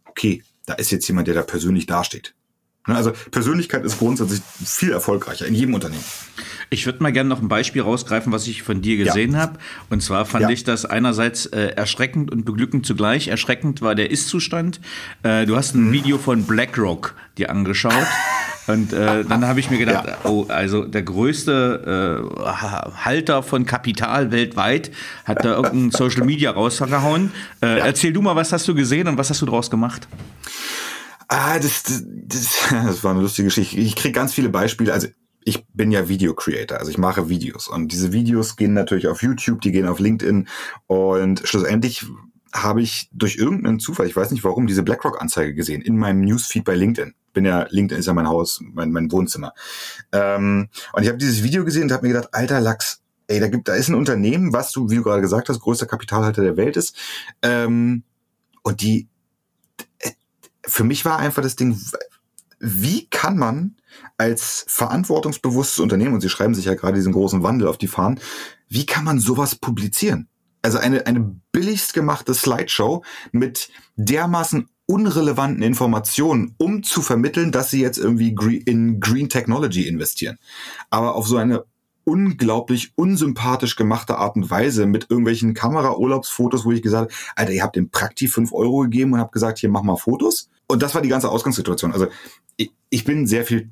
[0.06, 2.34] okay, da ist jetzt jemand, der da persönlich dasteht.
[2.86, 6.04] Ne, also Persönlichkeit ist grundsätzlich viel erfolgreicher in jedem Unternehmen.
[6.68, 9.38] Ich würde mal gerne noch ein Beispiel rausgreifen, was ich von dir gesehen ja.
[9.40, 9.58] habe.
[9.88, 10.50] Und zwar fand ja.
[10.50, 13.28] ich das einerseits äh, erschreckend und beglückend zugleich.
[13.28, 14.80] Erschreckend war der Ist-Zustand.
[15.22, 15.92] Äh, du hast ein.
[15.92, 17.92] Video von BlackRock dir angeschaut.
[18.66, 20.16] Und äh, dann habe ich mir gedacht, ja.
[20.24, 22.50] oh, also der größte äh,
[23.04, 24.90] Halter von Kapital weltweit
[25.24, 27.30] hat da irgendein Social Media rausgehauen.
[27.60, 30.08] Äh, erzähl du mal, was hast du gesehen und was hast du daraus gemacht?
[31.28, 33.76] Ah, das, das, das, das war eine lustige Geschichte.
[33.76, 34.92] Ich kriege ganz viele Beispiele.
[34.92, 35.08] Also
[35.46, 39.22] ich bin ja Video Creator, also ich mache Videos und diese Videos gehen natürlich auf
[39.22, 40.48] YouTube, die gehen auf LinkedIn
[40.88, 42.04] und schlussendlich
[42.52, 46.64] habe ich durch irgendeinen Zufall, ich weiß nicht warum, diese BlackRock-Anzeige gesehen in meinem Newsfeed
[46.64, 47.14] bei LinkedIn.
[47.32, 49.52] Bin ja, LinkedIn ist ja mein Haus, mein, mein Wohnzimmer.
[50.10, 53.46] Ähm, und ich habe dieses Video gesehen und habe mir gedacht, alter Lachs, ey, da
[53.46, 56.56] gibt, da ist ein Unternehmen, was du, wie du gerade gesagt hast, größter Kapitalhalter der
[56.56, 56.96] Welt ist.
[57.42, 58.02] Ähm,
[58.62, 59.06] und die,
[60.00, 60.10] äh,
[60.66, 61.78] für mich war einfach das Ding,
[62.58, 63.76] wie kann man
[64.18, 68.20] als verantwortungsbewusstes Unternehmen, und Sie schreiben sich ja gerade diesen großen Wandel auf die Fahnen,
[68.68, 70.28] wie kann man sowas publizieren?
[70.62, 77.80] Also eine, eine billigst gemachte Slideshow mit dermaßen unrelevanten Informationen, um zu vermitteln, dass sie
[77.80, 78.28] jetzt irgendwie
[78.64, 80.38] in Green Technology investieren.
[80.90, 81.64] Aber auf so eine
[82.04, 87.62] unglaublich unsympathisch gemachte Art und Weise mit irgendwelchen Kamera-Urlaubsfotos, wo ich gesagt habe, Alter, ihr
[87.64, 90.48] habt dem Prakti fünf Euro gegeben und habt gesagt, hier mach mal Fotos.
[90.68, 91.92] Und das war die ganze Ausgangssituation.
[91.92, 92.06] Also
[92.56, 93.70] ich, ich bin sehr viel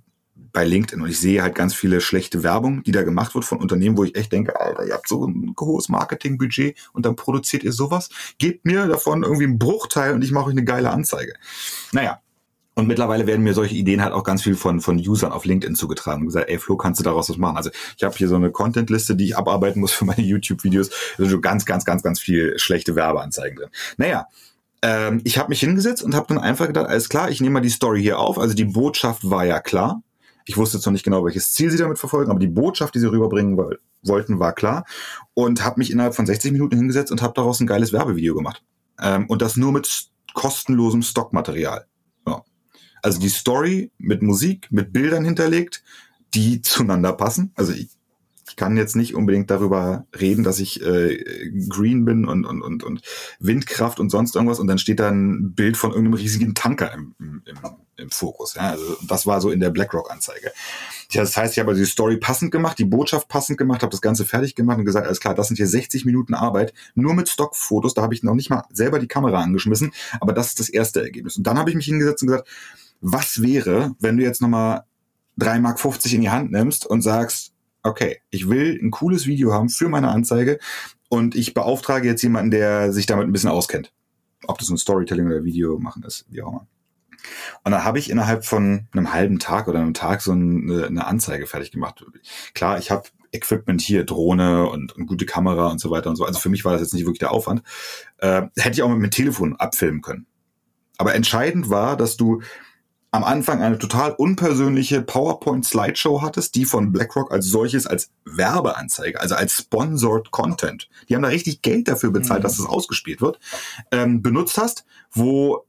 [0.54, 3.58] bei LinkedIn und ich sehe halt ganz viele schlechte Werbung, die da gemacht wird von
[3.58, 7.64] Unternehmen, wo ich echt denke, Alter, ihr habt so ein hohes Marketingbudget und dann produziert
[7.64, 8.08] ihr sowas.
[8.38, 11.34] Gebt mir davon irgendwie einen Bruchteil und ich mache euch eine geile Anzeige.
[11.92, 12.20] Naja.
[12.76, 15.76] Und mittlerweile werden mir solche Ideen halt auch ganz viel von, von Usern auf LinkedIn
[15.76, 17.56] zugetragen und gesagt, ey Flo, kannst du daraus was machen?
[17.56, 20.90] Also ich habe hier so eine Content-Liste, die ich abarbeiten muss für meine YouTube-Videos.
[21.16, 23.68] Schon ganz, ganz, ganz, ganz viel schlechte Werbeanzeigen drin.
[23.96, 24.26] Naja,
[24.82, 27.60] ähm, ich habe mich hingesetzt und habe dann einfach gedacht, alles klar, ich nehme mal
[27.60, 28.38] die Story hier auf.
[28.38, 30.02] Also die Botschaft war ja klar.
[30.46, 33.00] Ich wusste jetzt noch nicht genau, welches Ziel sie damit verfolgen, aber die Botschaft, die
[33.00, 33.58] sie rüberbringen
[34.02, 34.84] wollten, war klar.
[35.32, 38.62] Und habe mich innerhalb von 60 Minuten hingesetzt und habe daraus ein geiles Werbevideo gemacht.
[39.00, 41.86] Ähm, und das nur mit kostenlosem Stockmaterial.
[42.26, 42.44] Ja.
[43.02, 45.82] Also die Story mit Musik, mit Bildern hinterlegt,
[46.34, 47.52] die zueinander passen.
[47.54, 47.88] Also ich,
[48.46, 52.84] ich kann jetzt nicht unbedingt darüber reden, dass ich äh, green bin und, und, und,
[52.84, 53.00] und
[53.40, 57.14] Windkraft und sonst irgendwas und dann steht da ein Bild von irgendeinem riesigen Tanker im,
[57.18, 57.52] im,
[57.96, 58.54] im Fokus.
[58.54, 58.70] Ja?
[58.70, 60.52] Also das war so in der BlackRock-Anzeige.
[61.14, 64.02] Das heißt, ich habe also die Story passend gemacht, die Botschaft passend gemacht, habe das
[64.02, 67.28] Ganze fertig gemacht und gesagt, alles klar, das sind hier 60 Minuten Arbeit, nur mit
[67.28, 70.68] Stockfotos, da habe ich noch nicht mal selber die Kamera angeschmissen, aber das ist das
[70.68, 71.36] erste Ergebnis.
[71.36, 72.48] Und dann habe ich mich hingesetzt und gesagt,
[73.00, 74.84] was wäre, wenn du jetzt nochmal
[75.38, 77.53] 3,50 Mark in die Hand nimmst und sagst,
[77.84, 80.58] okay, ich will ein cooles Video haben für meine Anzeige
[81.08, 83.92] und ich beauftrage jetzt jemanden, der sich damit ein bisschen auskennt.
[84.46, 86.66] Ob das ein Storytelling oder Video machen ist, wie auch immer.
[87.62, 91.06] Und dann habe ich innerhalb von einem halben Tag oder einem Tag so eine, eine
[91.06, 92.04] Anzeige fertig gemacht.
[92.52, 96.24] Klar, ich habe Equipment hier, Drohne und, und, gute Kamera und so weiter und so.
[96.24, 97.62] Also für mich war das jetzt nicht wirklich der Aufwand.
[98.18, 100.26] Äh, hätte ich auch mit dem Telefon abfilmen können.
[100.98, 102.42] Aber entscheidend war, dass du
[103.14, 109.36] am Anfang eine total unpersönliche PowerPoint-Slideshow hattest, die von BlackRock als solches als Werbeanzeige, also
[109.36, 112.42] als Sponsored Content, die haben da richtig Geld dafür bezahlt, mhm.
[112.42, 113.38] dass das ausgespielt wird,
[113.92, 115.64] ähm, benutzt hast, wo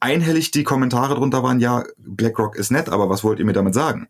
[0.00, 3.72] einhellig die Kommentare drunter waren, ja, BlackRock ist nett, aber was wollt ihr mir damit
[3.72, 4.08] sagen?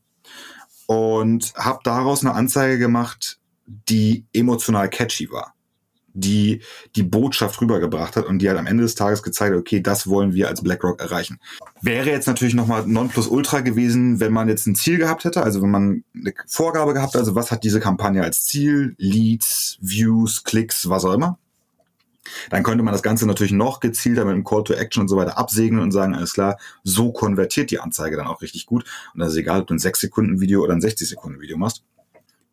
[0.86, 5.54] Und habe daraus eine Anzeige gemacht, die emotional catchy war
[6.14, 6.62] die
[6.96, 10.06] die Botschaft rübergebracht hat und die halt am Ende des Tages gezeigt hat, okay, das
[10.06, 11.38] wollen wir als BlackRock erreichen.
[11.82, 15.70] Wäre jetzt natürlich nochmal Nonplusultra gewesen, wenn man jetzt ein Ziel gehabt hätte, also wenn
[15.70, 21.04] man eine Vorgabe gehabt, also was hat diese Kampagne als Ziel, Leads, Views, Klicks, was
[21.04, 21.38] auch immer.
[22.50, 25.16] Dann könnte man das Ganze natürlich noch gezielter mit einem Call to Action und so
[25.16, 28.84] weiter absegnen und sagen, alles klar, so konvertiert die Anzeige dann auch richtig gut.
[29.12, 31.82] Und das ist egal, ob du ein 6-Sekunden-Video oder ein 60-Sekunden-Video machst.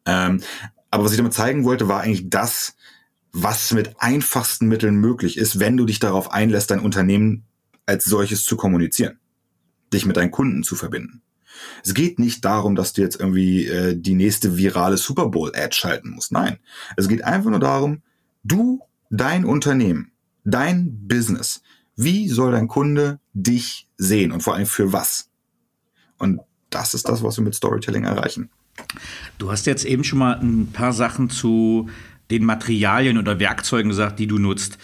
[0.05, 0.41] Ähm,
[0.89, 2.75] aber was ich damit zeigen wollte, war eigentlich das,
[3.33, 7.45] was mit einfachsten Mitteln möglich ist, wenn du dich darauf einlässt, dein Unternehmen
[7.85, 9.19] als solches zu kommunizieren,
[9.93, 11.21] dich mit deinen Kunden zu verbinden.
[11.83, 16.11] Es geht nicht darum, dass du jetzt irgendwie äh, die nächste virale Super Bowl-Ad schalten
[16.11, 16.31] musst.
[16.31, 16.57] Nein,
[16.97, 18.01] es geht einfach nur darum,
[18.43, 20.11] du, dein Unternehmen,
[20.43, 21.61] dein Business,
[21.95, 25.29] wie soll dein Kunde dich sehen und vor allem für was?
[26.17, 28.49] Und das ist das, was wir mit Storytelling erreichen.
[29.37, 31.89] Du hast jetzt eben schon mal ein paar Sachen zu
[32.31, 34.77] den Materialien oder Werkzeugen gesagt, die du nutzt.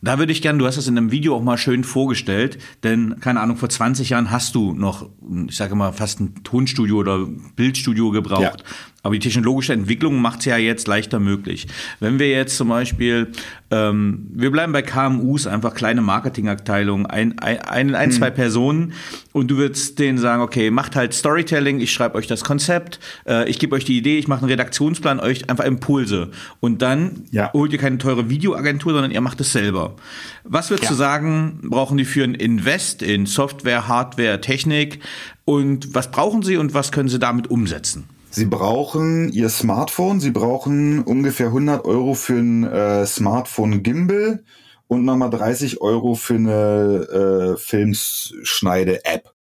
[0.00, 3.18] Da würde ich gerne, du hast das in einem Video auch mal schön vorgestellt, denn
[3.20, 5.08] keine Ahnung, vor 20 Jahren hast du noch,
[5.48, 7.26] ich sage mal, fast ein Tonstudio oder
[7.56, 8.42] Bildstudio gebraucht.
[8.42, 8.64] Ja.
[9.04, 11.68] Aber die technologische Entwicklung macht es ja jetzt leichter möglich.
[12.00, 13.28] Wenn wir jetzt zum Beispiel,
[13.70, 18.16] ähm, wir bleiben bei KMUs, einfach kleine Marketingabteilungen, ein, ein, ein, ein hm.
[18.16, 18.94] zwei Personen
[19.32, 23.48] und du würdest denen sagen, okay, macht halt Storytelling, ich schreibe euch das Konzept, äh,
[23.48, 26.30] ich gebe euch die Idee, ich mache einen Redaktionsplan, euch einfach Impulse.
[26.58, 27.52] Und dann ja.
[27.52, 29.94] holt ihr keine teure Videoagentur, sondern ihr macht es selber.
[30.42, 30.90] Was würdest ja.
[30.90, 34.98] du sagen, brauchen die für ein Invest in Software, Hardware, Technik?
[35.44, 38.17] Und was brauchen sie und was können sie damit umsetzen?
[38.30, 44.44] Sie brauchen Ihr Smartphone, Sie brauchen ungefähr 100 Euro für ein äh, Smartphone Gimbal
[44.86, 49.32] und nochmal 30 Euro für eine äh, Filmschneide-App.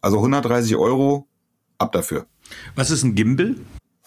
[0.00, 1.26] Also 130 Euro,
[1.78, 2.26] ab dafür.
[2.74, 3.56] Was ist ein Gimbal?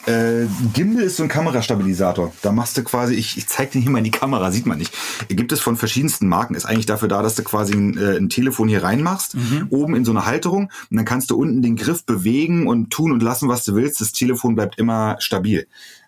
[0.09, 2.33] Äh, Gimbal ist so ein Kamerastabilisator.
[2.41, 4.79] Da machst du quasi, ich, ich zeig den hier mal in die Kamera, sieht man
[4.79, 4.91] nicht.
[5.27, 6.55] Gibt es von verschiedensten Marken.
[6.55, 9.67] Ist eigentlich dafür da, dass du quasi ein, äh, ein Telefon hier reinmachst, mhm.
[9.69, 13.11] oben in so eine Halterung und dann kannst du unten den Griff bewegen und tun
[13.11, 14.01] und lassen, was du willst.
[14.01, 15.67] Das Telefon bleibt immer stabil.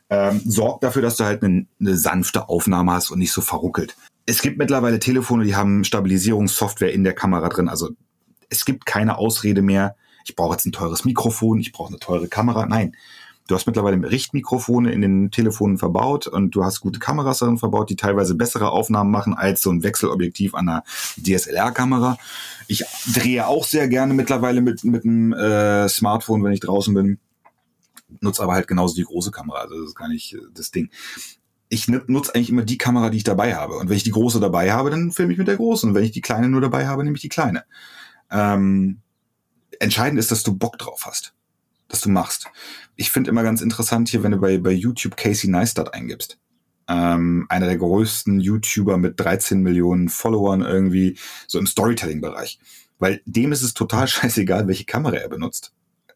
[0.09, 3.95] Ähm, sorgt dafür, dass du halt eine, eine sanfte Aufnahme hast und nicht so verruckelt.
[4.25, 7.69] Es gibt mittlerweile Telefone, die haben Stabilisierungssoftware in der Kamera drin.
[7.69, 7.91] Also
[8.49, 9.95] es gibt keine Ausrede mehr.
[10.25, 12.65] Ich brauche jetzt ein teures Mikrofon, ich brauche eine teure Kamera.
[12.65, 12.95] Nein,
[13.51, 17.89] Du hast mittlerweile Richtmikrofone in den Telefonen verbaut und du hast gute Kameras darin verbaut,
[17.89, 20.83] die teilweise bessere Aufnahmen machen als so ein Wechselobjektiv an einer
[21.17, 22.17] DSLR-Kamera.
[22.69, 27.19] Ich drehe auch sehr gerne mittlerweile mit, mit einem äh, Smartphone, wenn ich draußen bin.
[28.21, 29.59] Nutze aber halt genauso die große Kamera.
[29.59, 30.89] Also das ist gar nicht äh, das Ding
[31.67, 33.75] ich nutze eigentlich immer die Kamera, die ich dabei habe.
[33.77, 35.89] Und wenn ich die große dabei habe, dann filme ich mit der großen.
[35.89, 37.63] Und wenn ich die kleine nur dabei habe, nehme ich die kleine.
[38.29, 38.99] Ähm,
[39.79, 41.33] entscheidend ist, dass du Bock drauf hast
[41.91, 42.47] das du machst.
[43.01, 46.37] Ich finde immer ganz interessant hier, wenn du bei, bei YouTube Casey Neistat eingibst.
[46.87, 52.59] Ähm, einer der größten YouTuber mit 13 Millionen Followern irgendwie, so im Storytelling-Bereich.
[52.99, 55.73] Weil dem ist es total scheißegal, welche Kamera er benutzt.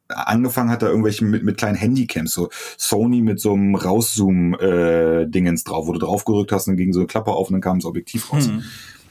[0.10, 5.66] Angefangen hat er irgendwelche mit, mit kleinen Handycams, so Sony mit so einem Rauszoom-Dingens äh,
[5.66, 7.86] drauf, wo du draufgerückt hast und ging so eine Klappe auf und dann kam das
[7.86, 8.46] Objektiv raus.
[8.46, 8.64] Hm.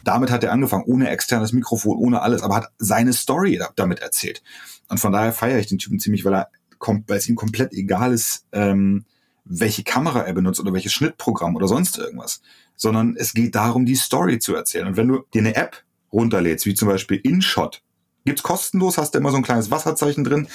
[0.04, 4.44] Damit hat er angefangen, ohne externes Mikrofon, ohne alles, aber hat seine Story damit erzählt.
[4.88, 6.48] Und von daher feiere ich den Typen ziemlich, weil er
[6.80, 9.04] weil es ihm komplett egal ist, ähm,
[9.44, 12.40] welche Kamera er benutzt oder welches Schnittprogramm oder sonst irgendwas.
[12.76, 14.86] Sondern es geht darum, die Story zu erzählen.
[14.86, 17.82] Und wenn du dir eine App runterlädst, wie zum Beispiel InShot,
[18.24, 20.48] gibt's kostenlos, hast du immer so ein kleines Wasserzeichen drin.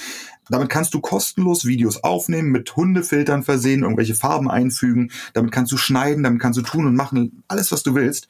[0.48, 5.12] Damit kannst du kostenlos Videos aufnehmen, mit Hundefiltern versehen, irgendwelche Farben einfügen.
[5.34, 8.28] Damit kannst du schneiden, damit kannst du tun und machen, alles, was du willst.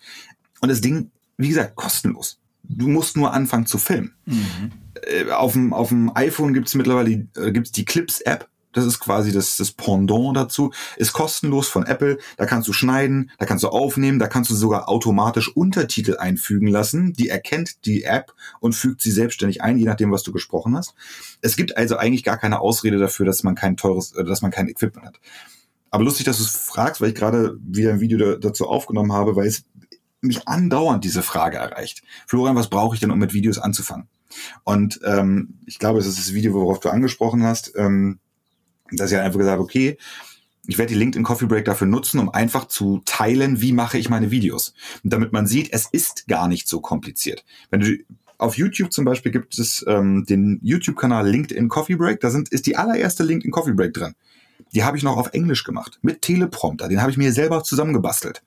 [0.61, 2.39] Und das Ding, wie gesagt, kostenlos.
[2.63, 4.13] Du musst nur anfangen zu filmen.
[4.27, 4.73] Mhm.
[5.03, 8.49] Äh, auf, dem, auf dem iPhone gibt es mittlerweile äh, gibt's die Clips-App.
[8.73, 10.73] Das ist quasi das, das Pendant dazu.
[10.97, 12.19] Ist kostenlos von Apple.
[12.37, 16.69] Da kannst du schneiden, da kannst du aufnehmen, da kannst du sogar automatisch Untertitel einfügen
[16.69, 17.13] lassen.
[17.13, 20.95] Die erkennt die App und fügt sie selbstständig ein, je nachdem, was du gesprochen hast.
[21.41, 24.53] Es gibt also eigentlich gar keine Ausrede dafür, dass man kein teures, äh, dass man
[24.53, 25.21] kein Equipment hat.
[25.91, 29.13] Aber lustig, dass du es fragst, weil ich gerade wieder ein Video da, dazu aufgenommen
[29.13, 29.65] habe, weil es
[30.21, 32.03] mich andauernd diese Frage erreicht.
[32.27, 34.07] Florian, was brauche ich denn, um mit Videos anzufangen?
[34.65, 38.19] Und ähm, ich glaube, es ist das Video, worauf du angesprochen hast, ähm,
[38.93, 39.99] dass ich einfach gesagt okay,
[40.67, 44.09] Ich werde die LinkedIn Coffee Break dafür nutzen, um einfach zu teilen, wie mache ich
[44.09, 44.75] meine Videos.
[45.03, 47.45] Und damit man sieht, es ist gar nicht so kompliziert.
[47.71, 47.97] Wenn du
[48.39, 52.21] auf YouTube zum Beispiel gibt es ähm, den YouTube-Kanal LinkedIn Coffee Break.
[52.21, 54.15] Da sind, ist die allererste LinkedIn Coffee Break drin.
[54.73, 56.89] Die habe ich noch auf Englisch gemacht, mit Teleprompter.
[56.89, 58.43] Den habe ich mir selber zusammengebastelt.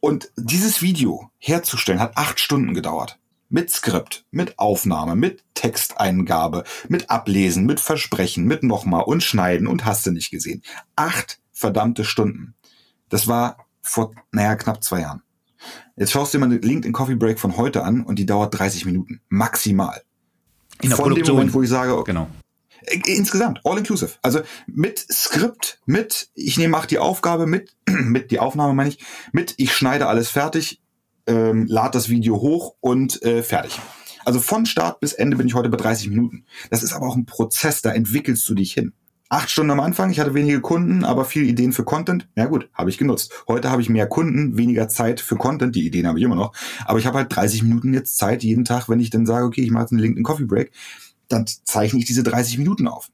[0.00, 3.19] Und dieses Video herzustellen hat acht Stunden gedauert.
[3.50, 9.84] Mit Skript, mit Aufnahme, mit Texteingabe, mit Ablesen, mit Versprechen, mit nochmal und Schneiden und
[9.84, 10.62] hast du nicht gesehen.
[10.96, 12.54] Acht verdammte Stunden.
[13.08, 15.22] Das war vor, naja, knapp zwei Jahren.
[15.96, 18.56] Jetzt schaust du dir mal eine LinkedIn Coffee Break von heute an und die dauert
[18.58, 19.20] 30 Minuten.
[19.28, 20.00] Maximal.
[20.80, 21.26] In der von Produktion.
[21.26, 22.28] dem Moment, wo ich sage, Genau.
[22.86, 24.12] äh, Insgesamt, all inclusive.
[24.22, 29.04] Also mit Skript, mit, ich nehme auch die Aufgabe mit, mit die Aufnahme meine ich,
[29.32, 30.80] mit, ich schneide alles fertig,
[31.30, 33.78] ähm, lade das Video hoch und äh, fertig.
[34.24, 36.44] Also von Start bis Ende bin ich heute bei 30 Minuten.
[36.70, 38.92] Das ist aber auch ein Prozess, da entwickelst du dich hin.
[39.32, 42.28] Acht Stunden am Anfang, ich hatte wenige Kunden, aber viele Ideen für Content.
[42.34, 43.32] Ja gut, habe ich genutzt.
[43.46, 45.76] Heute habe ich mehr Kunden, weniger Zeit für Content.
[45.76, 46.52] Die Ideen habe ich immer noch.
[46.84, 49.62] Aber ich habe halt 30 Minuten jetzt Zeit jeden Tag, wenn ich dann sage, okay,
[49.62, 50.72] ich mache jetzt einen LinkedIn Coffee Break,
[51.28, 53.08] dann zeichne ich diese 30 Minuten auf.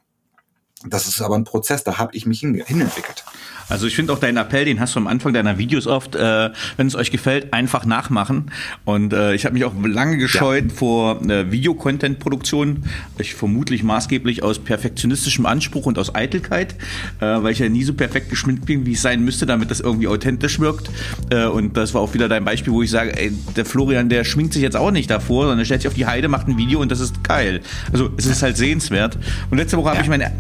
[0.89, 3.25] Das ist aber ein Prozess, da habe ich mich hin, hinentwickelt.
[3.69, 6.51] Also ich finde auch deinen Appell, den hast du am Anfang deiner Videos oft, äh,
[6.77, 8.53] wenn es euch gefällt, einfach nachmachen.
[8.85, 10.75] Und äh, ich habe mich auch lange gescheut ja.
[10.75, 12.85] vor äh, Videocontent-Produktion.
[13.19, 16.75] Ich vermutlich maßgeblich aus perfektionistischem Anspruch und aus Eitelkeit,
[17.21, 19.81] äh, weil ich ja nie so perfekt geschminkt bin, wie es sein müsste, damit das
[19.81, 20.91] irgendwie authentisch wirkt.
[21.31, 24.23] Äh, und das war auch wieder dein Beispiel, wo ich sage, ey, der Florian, der
[24.23, 26.57] schminkt sich jetzt auch nicht davor, sondern er stellt sich auf die Heide, macht ein
[26.57, 27.63] Video und das ist geil.
[27.93, 29.19] Also es ist halt sehenswert.
[29.51, 30.03] Und letzte Woche habe ja.
[30.05, 30.33] ich meine,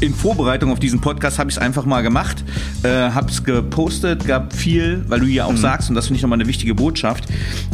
[0.00, 2.44] in Vorbereitung auf diesen Podcast habe ich es einfach mal gemacht
[2.82, 5.56] äh, hab's gepostet, gab viel, weil du ja auch mhm.
[5.56, 7.24] sagst, und das finde ich nochmal eine wichtige Botschaft,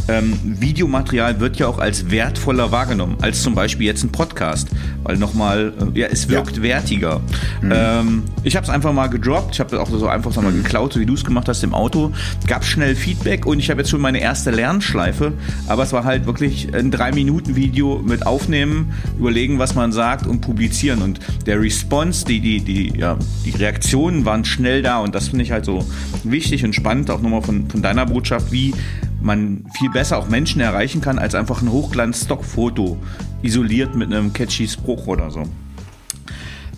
[0.07, 4.69] ähm, Videomaterial wird ja auch als wertvoller wahrgenommen, als zum Beispiel jetzt ein Podcast,
[5.03, 6.63] weil nochmal, äh, ja, es wirkt ja.
[6.63, 7.21] wertiger.
[7.61, 7.71] Mhm.
[7.73, 10.63] Ähm, ich habe es einfach mal gedroppt, ich habe auch so einfach mal mhm.
[10.63, 12.11] geklaut, so wie du es gemacht hast im Auto,
[12.47, 15.33] gab schnell Feedback und ich habe jetzt schon meine erste Lernschleife,
[15.67, 20.25] aber es war halt wirklich ein drei Minuten Video mit Aufnehmen, überlegen, was man sagt
[20.25, 21.92] und publizieren und der Response,
[22.27, 25.85] die die die ja die Reaktionen waren schnell da und das finde ich halt so
[26.23, 28.73] wichtig und spannend, auch nochmal von, von deiner Botschaft, wie
[29.21, 32.97] man viel besser auch Menschen erreichen kann, als einfach ein Hochglanz-Stockfoto
[33.43, 35.43] isoliert mit einem catchy Spruch oder so.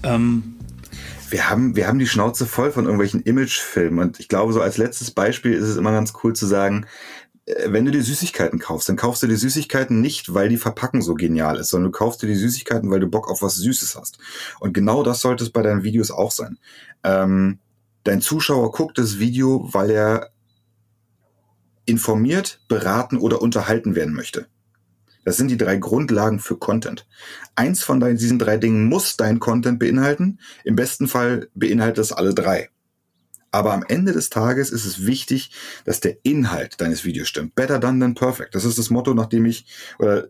[0.03, 0.55] Ähm,
[1.29, 4.77] wir haben, wir haben die Schnauze voll von irgendwelchen Imagefilmen und ich glaube, so als
[4.77, 6.85] letztes Beispiel ist es immer ganz cool zu sagen,
[7.65, 11.13] wenn du dir Süßigkeiten kaufst, dann kaufst du dir Süßigkeiten nicht, weil die Verpackung so
[11.13, 14.17] genial ist, sondern du kaufst dir die Süßigkeiten, weil du Bock auf was Süßes hast.
[14.59, 16.57] Und genau das sollte es bei deinen Videos auch sein.
[17.03, 17.59] Ähm,
[18.05, 20.29] Dein Zuschauer guckt das Video, weil er
[21.85, 24.45] informiert, beraten oder unterhalten werden möchte.
[25.23, 27.07] Das sind die drei Grundlagen für Content.
[27.55, 30.39] Eins von diesen drei Dingen muss dein Content beinhalten.
[30.63, 32.69] Im besten Fall beinhaltet es alle drei.
[33.55, 35.49] Aber am Ende des Tages ist es wichtig,
[35.85, 37.55] dass der Inhalt deines Videos stimmt.
[37.55, 38.53] Better done than perfect.
[38.53, 39.65] Das ist das Motto, nach dem ich,
[39.97, 40.27] oder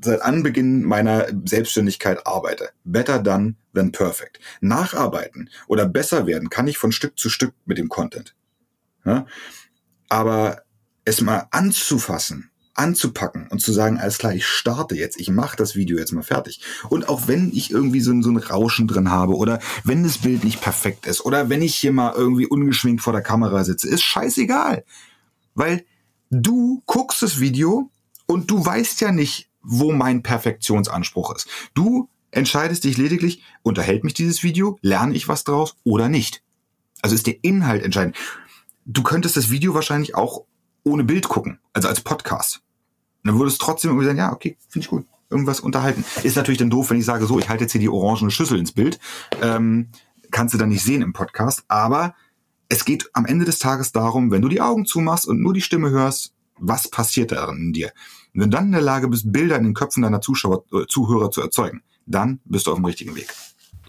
[0.00, 2.70] seit Anbeginn meiner Selbstständigkeit arbeite.
[2.84, 4.38] Better done than perfect.
[4.60, 8.36] Nacharbeiten oder besser werden kann ich von Stück zu Stück mit dem Content.
[9.04, 9.26] Ja?
[10.08, 10.62] Aber
[11.04, 15.76] es mal anzufassen, anzupacken und zu sagen, alles klar, ich starte jetzt, ich mache das
[15.76, 16.60] Video jetzt mal fertig.
[16.88, 20.44] Und auch wenn ich irgendwie so, so ein Rauschen drin habe oder wenn das Bild
[20.44, 24.02] nicht perfekt ist oder wenn ich hier mal irgendwie ungeschminkt vor der Kamera sitze, ist
[24.02, 24.84] scheißegal.
[25.54, 25.84] Weil
[26.30, 27.90] du guckst das Video
[28.26, 31.48] und du weißt ja nicht, wo mein Perfektionsanspruch ist.
[31.74, 36.42] Du entscheidest dich lediglich, unterhält mich dieses Video, lerne ich was draus oder nicht.
[37.02, 38.16] Also ist der Inhalt entscheidend.
[38.86, 40.46] Du könntest das Video wahrscheinlich auch
[40.84, 42.62] ohne Bild gucken, also als Podcast.
[43.22, 45.06] Und dann würdest du trotzdem irgendwie sagen, ja, okay, finde ich gut.
[45.30, 46.04] Irgendwas unterhalten.
[46.22, 48.58] Ist natürlich dann doof, wenn ich sage, so, ich halte jetzt hier die orangene Schüssel
[48.58, 48.98] ins Bild.
[49.40, 49.88] Ähm,
[50.30, 51.64] kannst du dann nicht sehen im Podcast.
[51.68, 52.14] Aber
[52.68, 55.60] es geht am Ende des Tages darum, wenn du die Augen zumachst und nur die
[55.60, 57.92] Stimme hörst, was passiert darin in dir?
[58.34, 60.86] Und wenn du dann in der Lage bist, Bilder in den Köpfen deiner Zuschauer, äh,
[60.86, 63.32] Zuhörer zu erzeugen, dann bist du auf dem richtigen Weg.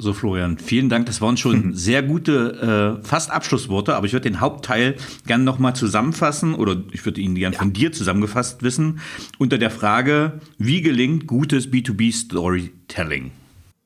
[0.03, 1.05] So, Florian, vielen Dank.
[1.05, 5.77] Das waren schon sehr gute, äh, fast Abschlussworte, aber ich würde den Hauptteil gerne nochmal
[5.77, 7.59] zusammenfassen oder ich würde ihn gerne ja.
[7.59, 8.99] von dir zusammengefasst wissen,
[9.37, 13.31] unter der Frage, wie gelingt gutes B2B-Storytelling?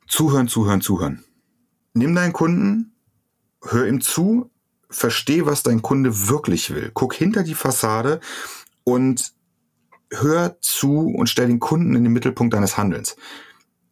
[0.08, 1.24] Zuhören, zuhören, zuhören.
[1.94, 2.94] Nimm deinen Kunden,
[3.62, 4.50] hör ihm zu,
[4.90, 6.90] versteh, was dein Kunde wirklich will.
[6.96, 8.22] Guck hinter die Fassade
[8.84, 9.34] und
[10.12, 13.18] hör zu und stell den Kunden in den Mittelpunkt deines Handelns.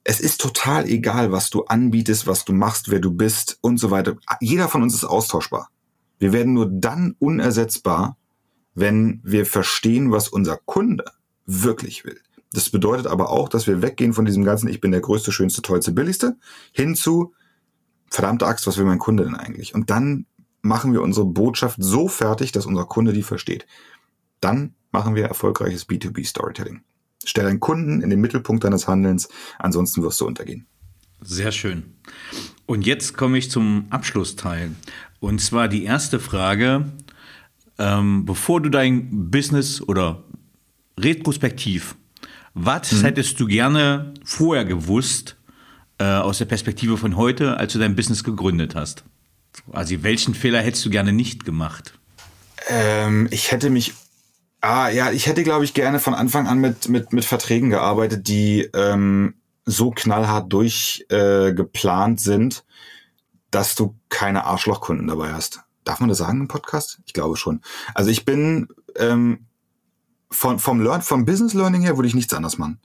[0.07, 3.89] Es ist total egal, was du anbietest, was du machst, wer du bist und so
[3.89, 4.15] weiter.
[4.39, 5.69] Jeder von uns ist austauschbar.
[6.19, 8.15] Wir werden nur dann unersetzbar,
[8.75, 11.05] wenn wir verstehen, was unser Kunde
[11.47, 12.21] wirklich will.
[12.51, 15.63] Das bedeutet aber auch, dass wir weggehen von diesem ganzen, ich bin der größte, schönste,
[15.63, 16.37] tollste, billigste,
[16.71, 17.33] hin zu,
[18.11, 19.73] verdammte Axt, was will mein Kunde denn eigentlich?
[19.73, 20.27] Und dann
[20.61, 23.65] machen wir unsere Botschaft so fertig, dass unser Kunde die versteht.
[24.39, 26.83] Dann machen wir erfolgreiches B2B Storytelling.
[27.25, 29.27] Stell deinen Kunden in den Mittelpunkt deines Handelns,
[29.59, 30.65] ansonsten wirst du untergehen.
[31.21, 31.83] Sehr schön.
[32.65, 34.71] Und jetzt komme ich zum Abschlussteil.
[35.19, 36.85] Und zwar die erste Frage,
[37.77, 40.23] ähm, bevor du dein Business oder
[40.99, 41.95] retrospektiv,
[42.53, 43.01] was mhm.
[43.01, 45.35] hättest du gerne vorher gewusst
[45.97, 49.03] äh, aus der Perspektive von heute, als du dein Business gegründet hast?
[49.71, 51.97] Also welchen Fehler hättest du gerne nicht gemacht?
[52.67, 53.93] Ähm, ich hätte mich
[54.67, 58.27] Ah, ja, ich hätte, glaube ich, gerne von Anfang an mit, mit, mit Verträgen gearbeitet,
[58.27, 62.65] die ähm, so knallhart durchgeplant äh, sind,
[63.51, 65.61] dass du keine Arschlochkunden dabei hast.
[65.83, 66.99] Darf man das sagen im Podcast?
[67.05, 67.61] Ich glaube schon.
[67.93, 69.45] Also ich bin ähm,
[70.31, 72.79] von, vom Learn, vom Business Learning her würde ich nichts anderes machen.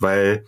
[0.00, 0.44] Weil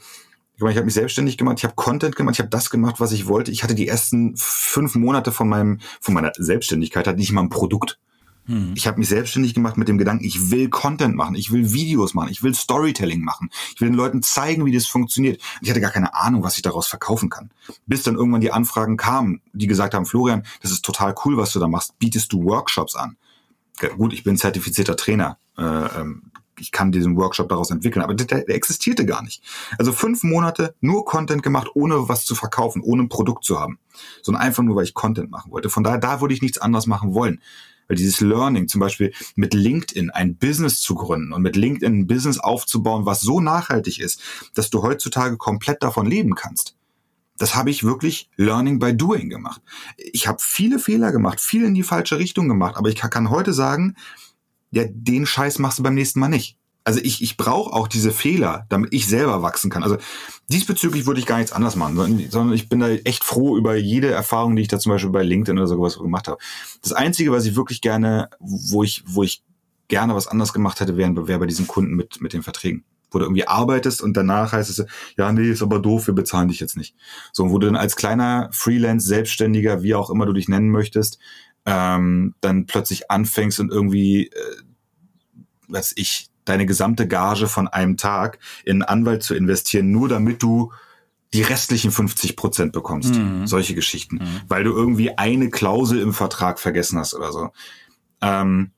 [0.59, 3.29] ich habe mich selbstständig gemacht, ich habe Content gemacht, ich habe das gemacht, was ich
[3.29, 3.53] wollte.
[3.53, 7.51] Ich hatte die ersten fünf Monate von meinem, von meiner Selbstständigkeit hatte nicht mal ein
[7.51, 8.01] Produkt.
[8.47, 8.73] Hm.
[8.77, 12.15] Ich habe mich selbstständig gemacht mit dem Gedanken, ich will Content machen, ich will Videos
[12.15, 15.41] machen, ich will Storytelling machen, ich will den Leuten zeigen, wie das funktioniert.
[15.61, 17.51] Ich hatte gar keine Ahnung, was ich daraus verkaufen kann.
[17.87, 21.53] Bis dann irgendwann die Anfragen kamen, die gesagt haben, Florian, das ist total cool, was
[21.53, 21.99] du da machst.
[21.99, 23.17] Bietest du Workshops an?
[23.97, 25.39] Gut, ich bin zertifizierter Trainer.
[25.57, 29.43] Äh, ähm, ich kann diesen Workshop daraus entwickeln, aber der, der existierte gar nicht.
[29.79, 33.79] Also fünf Monate nur Content gemacht, ohne was zu verkaufen, ohne ein Produkt zu haben,
[34.23, 35.71] sondern einfach nur, weil ich Content machen wollte.
[35.71, 37.41] Von daher, da würde ich nichts anderes machen wollen.
[37.93, 42.07] Weil dieses Learning, zum Beispiel mit LinkedIn ein Business zu gründen und mit LinkedIn ein
[42.07, 44.23] Business aufzubauen, was so nachhaltig ist,
[44.55, 46.75] dass du heutzutage komplett davon leben kannst.
[47.37, 49.61] Das habe ich wirklich Learning by Doing gemacht.
[49.99, 53.53] Ich habe viele Fehler gemacht, viel in die falsche Richtung gemacht, aber ich kann heute
[53.53, 53.95] sagen,
[54.71, 58.11] ja, den Scheiß machst du beim nächsten Mal nicht also ich, ich brauche auch diese
[58.11, 59.83] Fehler, damit ich selber wachsen kann.
[59.83, 59.99] Also
[60.51, 61.97] diesbezüglich würde ich gar nichts anders machen,
[62.31, 65.23] sondern ich bin da echt froh über jede Erfahrung, die ich da zum Beispiel bei
[65.23, 66.39] LinkedIn oder sowas gemacht habe.
[66.83, 69.43] Das Einzige, was ich wirklich gerne, wo ich, wo ich
[69.89, 72.85] gerne was anders gemacht hätte, wäre wär bei diesen Kunden mit, mit den Verträgen.
[73.11, 74.87] Wo du irgendwie arbeitest und danach heißt es,
[75.19, 76.97] ja, nee, ist aber doof, wir bezahlen dich jetzt nicht.
[77.33, 81.19] So, wo du dann als kleiner Freelance, Selbstständiger, wie auch immer du dich nennen möchtest,
[81.67, 84.57] ähm, dann plötzlich anfängst und irgendwie, äh,
[85.69, 90.43] was ich, deine gesamte Gage von einem Tag in einen Anwalt zu investieren, nur damit
[90.43, 90.73] du
[91.33, 93.15] die restlichen 50 Prozent bekommst.
[93.15, 93.47] Mhm.
[93.47, 94.17] Solche Geschichten.
[94.17, 94.41] Mhm.
[94.49, 97.51] Weil du irgendwie eine Klausel im Vertrag vergessen hast oder so.
[98.21, 98.73] Ähm,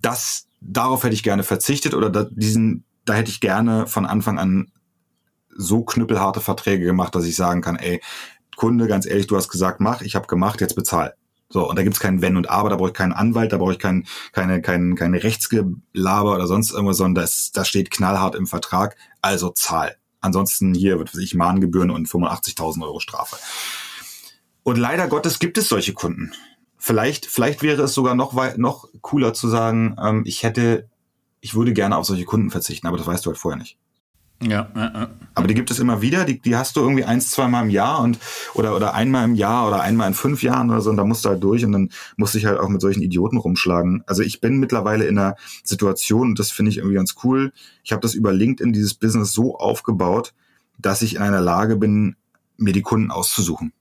[0.00, 4.38] das, darauf hätte ich gerne verzichtet oder da, diesen, da hätte ich gerne von Anfang
[4.38, 4.72] an
[5.54, 8.00] so knüppelharte Verträge gemacht, dass ich sagen kann, ey,
[8.56, 11.14] Kunde, ganz ehrlich, du hast gesagt, mach, ich habe gemacht, jetzt bezahl.
[11.48, 13.72] So, und da gibt's kein Wenn und Aber, da brauche ich keinen Anwalt, da brauche
[13.72, 18.46] ich kein, keine, kein, keine Rechtsgelaber oder sonst irgendwas, sondern das, das steht knallhart im
[18.46, 19.96] Vertrag, also Zahl.
[20.20, 23.36] Ansonsten hier wird ich Mahngebühren und 85.000 Euro Strafe.
[24.64, 26.32] Und leider Gottes gibt es solche Kunden.
[26.76, 30.88] Vielleicht, vielleicht wäre es sogar noch noch cooler zu sagen, ähm, ich hätte,
[31.40, 33.78] ich würde gerne auf solche Kunden verzichten, aber das weißt du halt vorher nicht.
[34.42, 35.10] Ja, ja, ja.
[35.34, 38.00] Aber die gibt es immer wieder, die, die hast du irgendwie eins, zweimal im Jahr
[38.00, 38.18] und
[38.54, 41.24] oder oder einmal im Jahr oder einmal in fünf Jahren oder so und da musst
[41.24, 44.04] du halt durch und dann musst du dich halt auch mit solchen Idioten rumschlagen.
[44.06, 47.92] Also ich bin mittlerweile in einer Situation, und das finde ich irgendwie ganz cool, ich
[47.92, 50.34] habe das über LinkedIn, dieses Business so aufgebaut,
[50.78, 52.16] dass ich in einer Lage bin,
[52.58, 53.72] mir die Kunden auszusuchen.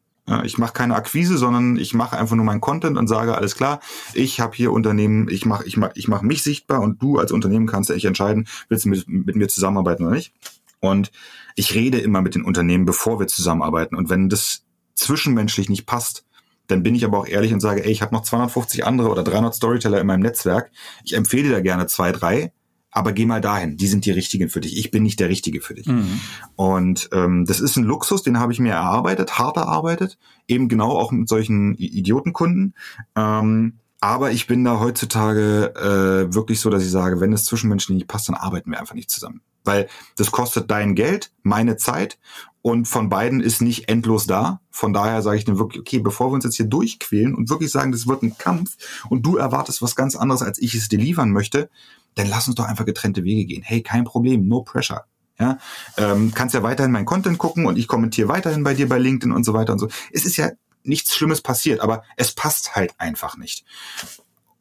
[0.43, 3.79] Ich mache keine Akquise, sondern ich mache einfach nur meinen Content und sage, alles klar,
[4.15, 7.31] ich habe hier Unternehmen, ich mache ich mach, ich mach mich sichtbar und du als
[7.31, 10.33] Unternehmen kannst ja echt entscheiden, willst du mit, mit mir zusammenarbeiten oder nicht.
[10.79, 11.11] Und
[11.55, 13.95] ich rede immer mit den Unternehmen, bevor wir zusammenarbeiten.
[13.95, 14.63] Und wenn das
[14.95, 16.25] zwischenmenschlich nicht passt,
[16.67, 19.23] dann bin ich aber auch ehrlich und sage, ey, ich habe noch 250 andere oder
[19.23, 20.71] 300 Storyteller in meinem Netzwerk.
[21.03, 22.51] Ich empfehle da gerne zwei, drei
[22.95, 24.77] aber geh mal dahin, die sind die richtigen für dich.
[24.77, 25.85] Ich bin nicht der Richtige für dich.
[25.85, 26.21] Mhm.
[26.55, 30.17] Und ähm, das ist ein Luxus, den habe ich mir erarbeitet, hart erarbeitet,
[30.47, 32.73] eben genau auch mit solchen Idiotenkunden.
[33.17, 37.95] Ähm, aber ich bin da heutzutage äh, wirklich so, dass ich sage, wenn es zwischenmenschlich
[37.95, 39.41] nicht passt, dann arbeiten wir einfach nicht zusammen.
[39.65, 42.17] Weil das kostet dein Geld, meine Zeit
[42.61, 44.61] und von beiden ist nicht endlos da.
[44.71, 47.71] Von daher sage ich dann wirklich, okay, bevor wir uns jetzt hier durchquälen und wirklich
[47.71, 48.77] sagen, das wird ein Kampf
[49.09, 51.69] und du erwartest was ganz anderes, als ich es dir liefern möchte,
[52.15, 53.61] dann lass uns doch einfach getrennte Wege gehen.
[53.63, 55.05] Hey, kein Problem, no pressure.
[55.37, 55.57] Ja,
[55.97, 59.33] ähm, kannst ja weiterhin meinen Content gucken und ich kommentiere weiterhin bei dir bei LinkedIn
[59.33, 59.89] und so weiter und so.
[60.13, 60.51] Es ist ja
[60.83, 63.65] nichts Schlimmes passiert, aber es passt halt einfach nicht.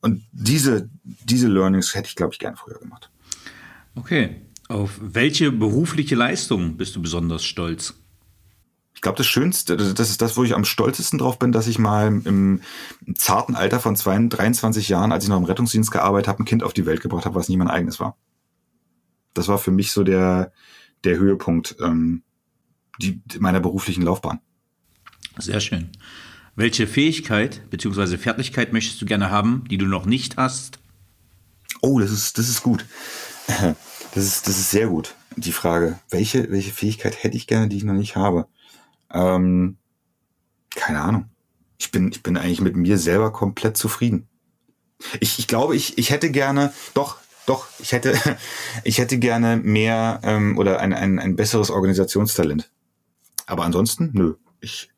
[0.00, 3.10] Und diese, diese Learnings hätte ich, glaube ich, gern früher gemacht.
[3.94, 4.42] Okay.
[4.68, 7.94] Auf welche berufliche Leistung bist du besonders stolz?
[9.00, 12.08] Glaube, das Schönste, das ist das, wo ich am stolzesten drauf bin, dass ich mal
[12.08, 12.60] im,
[13.14, 16.62] zarten Alter von 22, 23 Jahren, als ich noch im Rettungsdienst gearbeitet habe, ein Kind
[16.62, 18.16] auf die Welt gebracht habe, was nie mein eigenes war.
[19.34, 20.52] Das war für mich so der,
[21.04, 22.22] der Höhepunkt ähm,
[23.00, 24.40] die, meiner beruflichen Laufbahn.
[25.38, 25.90] Sehr schön.
[26.56, 28.16] Welche Fähigkeit bzw.
[28.16, 30.78] Fertigkeit möchtest du gerne haben, die du noch nicht hast?
[31.82, 32.86] Oh, das ist, das ist gut.
[34.14, 35.98] Das ist, das ist sehr gut, die Frage.
[36.08, 38.46] Welche, welche Fähigkeit hätte ich gerne, die ich noch nicht habe?
[39.14, 39.78] Ähm,
[40.74, 41.30] keine Ahnung.
[41.78, 44.28] Ich bin, ich bin eigentlich mit mir selber komplett zufrieden.
[45.20, 48.14] Ich, ich glaube, ich, ich hätte gerne, doch, doch, ich hätte,
[48.84, 52.70] ich hätte gerne mehr ähm, oder ein, ein, ein besseres Organisationstalent.
[53.46, 54.34] Aber ansonsten, nö.
[54.60, 54.90] Ich,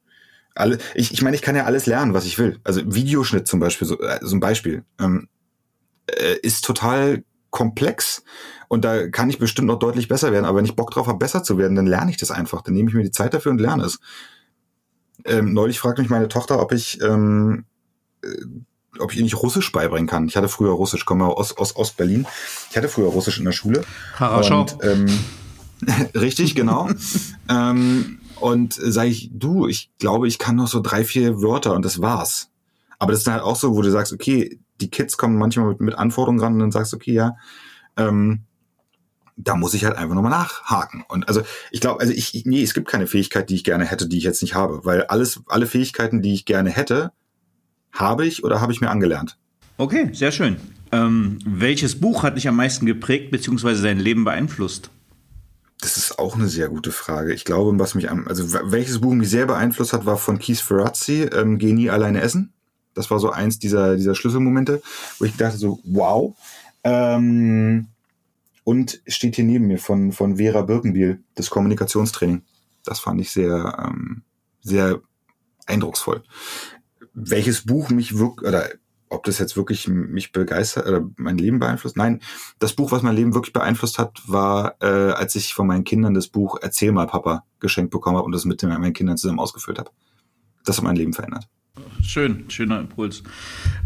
[0.55, 2.61] alle, ich, ich meine, ich kann ja alles lernen, was ich will.
[2.65, 5.29] Also Videoschnitt zum Beispiel, so, äh, so ein Beispiel, ähm,
[6.07, 7.25] äh, ist total
[7.57, 8.23] komplex
[8.69, 10.45] und da kann ich bestimmt noch deutlich besser werden.
[10.45, 12.61] Aber wenn ich Bock drauf habe, besser zu werden, dann lerne ich das einfach.
[12.61, 13.99] Dann nehme ich mir die Zeit dafür und lerne es.
[15.25, 17.65] Ähm, neulich fragte mich meine Tochter, ob ich ähm,
[18.23, 18.29] äh,
[18.99, 20.27] ob ich ihr nicht Russisch beibringen kann.
[20.27, 22.27] Ich hatte früher Russisch, komme aus, aus Ost-Berlin.
[22.71, 23.83] Ich hatte früher Russisch in der Schule.
[24.15, 24.61] Harascho.
[24.61, 25.07] Und, ähm,
[26.15, 26.89] richtig, genau.
[27.49, 31.85] ähm, und sage ich, du, ich glaube, ich kann noch so drei, vier Wörter und
[31.85, 32.51] das war's.
[32.99, 35.69] Aber das ist dann halt auch so, wo du sagst, okay, die Kids kommen manchmal
[35.69, 37.37] mit, mit Anforderungen ran und dann sagst du, okay, ja,
[37.97, 38.45] ähm,
[39.37, 41.05] da muss ich halt einfach nochmal nachhaken.
[41.09, 44.09] Und also ich glaube, also ich, nee, es gibt keine Fähigkeit, die ich gerne hätte,
[44.09, 44.85] die ich jetzt nicht habe.
[44.85, 47.13] Weil alles, alle Fähigkeiten, die ich gerne hätte,
[47.93, 49.39] habe ich oder habe ich mir angelernt.
[49.77, 50.57] Okay, sehr schön.
[50.91, 53.83] Ähm, welches Buch hat dich am meisten geprägt bzw.
[53.83, 54.91] dein Leben beeinflusst?
[55.81, 57.35] Das ist auch eine sehr gute Frage.
[57.35, 60.61] Ich glaube, was mich am, also welches Buch mich sehr beeinflusst hat, war von Keith
[60.61, 62.55] Ferrazzi, ähm, Geh nie alleine essen.
[62.97, 64.83] Das war so eins dieser, dieser Schlüsselmomente,
[65.19, 66.35] wo ich dachte so, wow.
[66.83, 67.89] Ähm,
[68.65, 72.43] und steht hier neben mir von, von Vera Birkenbiel, das Kommunikationstraining.
[72.85, 74.23] Das fand ich sehr, ähm,
[74.61, 75.01] sehr
[75.67, 76.25] eindrucksvoll.
[77.13, 78.69] Welches Buch mich wirklich, oder
[79.09, 81.97] ob das jetzt wirklich mich begeistert oder mein Leben beeinflusst.
[81.97, 82.21] Nein,
[82.59, 86.15] das Buch, was mein Leben wirklich beeinflusst hat, war, äh, als ich von meinen Kindern
[86.15, 89.79] das Buch Erzähl mal Papa geschenkt bekommen habe und das mit meinen Kindern zusammen ausgefüllt
[89.79, 89.91] habe.
[90.65, 91.49] Das hat mein Leben verändert.
[92.03, 93.23] Schön, schöner Impuls.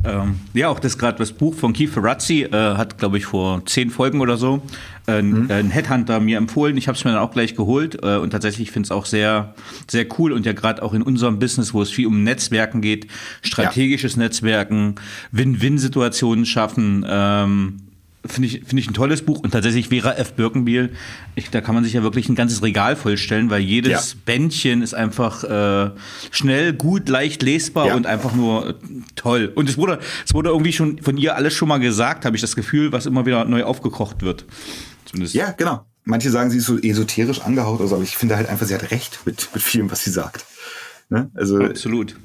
[0.04, 3.64] Ähm, ja, auch das gerade das Buch von Keith Ferrazzi äh, hat, glaube ich, vor
[3.66, 4.62] zehn Folgen oder so
[5.06, 5.50] äh, mhm.
[5.50, 6.76] ein Headhunter mir empfohlen.
[6.76, 9.54] Ich habe es mir dann auch gleich geholt äh, und tatsächlich finde es auch sehr,
[9.88, 13.06] sehr cool und ja gerade auch in unserem Business, wo es viel um Netzwerken geht,
[13.42, 14.22] strategisches ja.
[14.22, 14.96] Netzwerken,
[15.32, 17.04] Win-Win-Situationen schaffen.
[17.08, 17.76] Ähm,
[18.26, 20.34] finde ich, finde ich ein tolles Buch und tatsächlich Vera F.
[20.34, 20.90] Birkenbiel,
[21.34, 24.18] ich, da kann man sich ja wirklich ein ganzes Regal vollstellen, weil jedes ja.
[24.26, 25.90] Bändchen ist einfach äh,
[26.30, 27.94] schnell, gut, leicht lesbar ja.
[27.94, 28.74] und einfach nur äh,
[29.16, 29.52] toll.
[29.54, 32.42] Und es wurde, es wurde irgendwie schon von ihr alles schon mal gesagt, habe ich
[32.42, 34.44] das Gefühl, was immer wieder neu aufgekocht wird.
[35.06, 35.34] Zumindest.
[35.34, 35.86] Ja, genau.
[36.04, 38.90] Manche sagen, sie ist so esoterisch angehaucht, also, aber ich finde halt einfach, sie hat
[38.90, 40.44] recht mit, mit vielem, was sie sagt.
[41.08, 41.30] Ne?
[41.34, 42.16] Also, Absolut.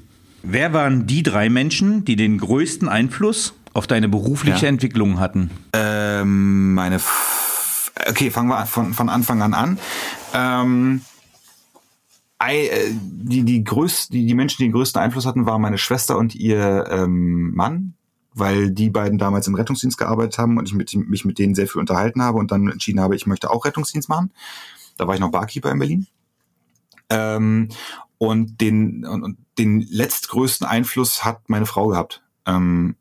[0.42, 4.68] Wer waren die drei Menschen, die den größten Einfluss auf deine berufliche ja.
[4.68, 5.50] Entwicklung hatten?
[5.72, 9.78] Ähm, meine, F okay, fangen wir von, von Anfang an an.
[10.34, 11.02] Ähm,
[12.38, 16.16] äh, die, die, größten, die, die Menschen, die den größten Einfluss hatten, waren meine Schwester
[16.16, 17.94] und ihr ähm, Mann,
[18.32, 21.66] weil die beiden damals im Rettungsdienst gearbeitet haben und ich mit, mich mit denen sehr
[21.66, 24.32] viel unterhalten habe und dann entschieden habe, ich möchte auch Rettungsdienst machen.
[24.96, 26.06] Da war ich noch Barkeeper in Berlin.
[27.10, 27.68] Ähm,
[28.18, 32.22] und den, und, und den letztgrößten Einfluss hat meine Frau gehabt.
[32.46, 32.96] Ähm,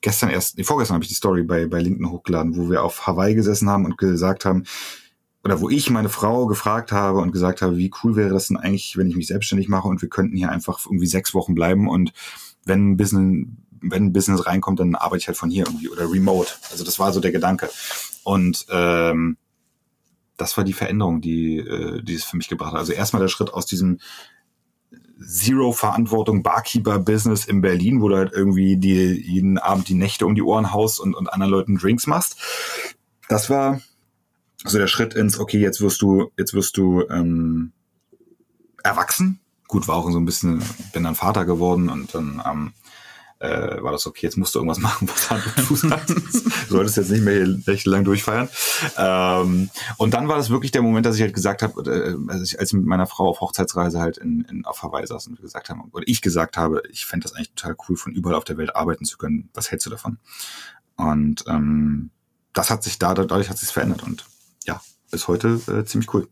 [0.00, 3.06] gestern erst, nee, vorgestern habe ich die Story bei, bei LinkedIn hochgeladen, wo wir auf
[3.06, 4.64] Hawaii gesessen haben und gesagt haben,
[5.42, 8.58] oder wo ich meine Frau gefragt habe und gesagt habe, wie cool wäre das denn
[8.58, 11.88] eigentlich, wenn ich mich selbstständig mache und wir könnten hier einfach irgendwie sechs Wochen bleiben
[11.88, 12.12] und
[12.64, 13.46] wenn ein Business,
[13.80, 16.52] wenn ein Business reinkommt, dann arbeite ich halt von hier irgendwie oder remote.
[16.70, 17.70] Also das war so der Gedanke.
[18.24, 19.38] Und ähm,
[20.36, 22.78] das war die Veränderung, die, äh, die es für mich gebracht hat.
[22.78, 23.98] Also erstmal der Schritt aus diesem
[25.22, 30.42] Zero-Verantwortung Barkeeper-Business in Berlin, wo du halt irgendwie die, jeden Abend die Nächte um die
[30.42, 32.36] Ohren haust und, und anderen Leuten Drinks machst.
[33.28, 33.80] Das war
[34.64, 37.72] so der Schritt ins, okay, jetzt wirst du, jetzt wirst du ähm,
[38.82, 39.40] erwachsen.
[39.68, 40.62] Gut, war auch so ein bisschen,
[40.92, 42.72] bin dann Vater geworden und dann ähm,
[43.40, 46.08] äh, war das okay, jetzt musst du irgendwas machen, was Hand und Fuß hat.
[46.08, 46.14] du
[46.68, 48.48] solltest jetzt nicht mehr hier recht lang durchfeiern.
[48.96, 52.42] Ähm, und dann war das wirklich der Moment, dass ich halt gesagt habe, äh, als,
[52.42, 55.40] ich, als ich mit meiner Frau auf Hochzeitsreise halt in, in, auf Hawaii saß und
[55.40, 58.44] gesagt haben, oder ich gesagt habe, ich fände das eigentlich total cool, von überall auf
[58.44, 59.48] der Welt arbeiten zu können.
[59.54, 60.18] Was hältst du davon?
[60.96, 62.10] Und ähm,
[62.52, 64.26] das hat sich da, dadurch hat sich verändert und
[64.66, 66.28] ja, bis heute äh, ziemlich cool.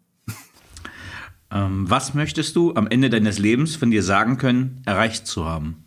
[1.51, 5.85] Ähm, was möchtest du am Ende deines Lebens von dir sagen können, erreicht zu haben?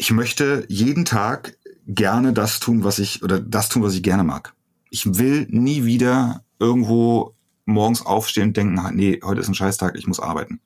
[0.00, 4.24] Ich möchte jeden Tag gerne das tun, was ich, oder das tun, was ich gerne
[4.24, 4.54] mag.
[4.88, 7.34] Ich will nie wieder irgendwo
[7.66, 10.62] morgens aufstehen und denken, nee, heute ist ein Scheißtag, ich muss arbeiten.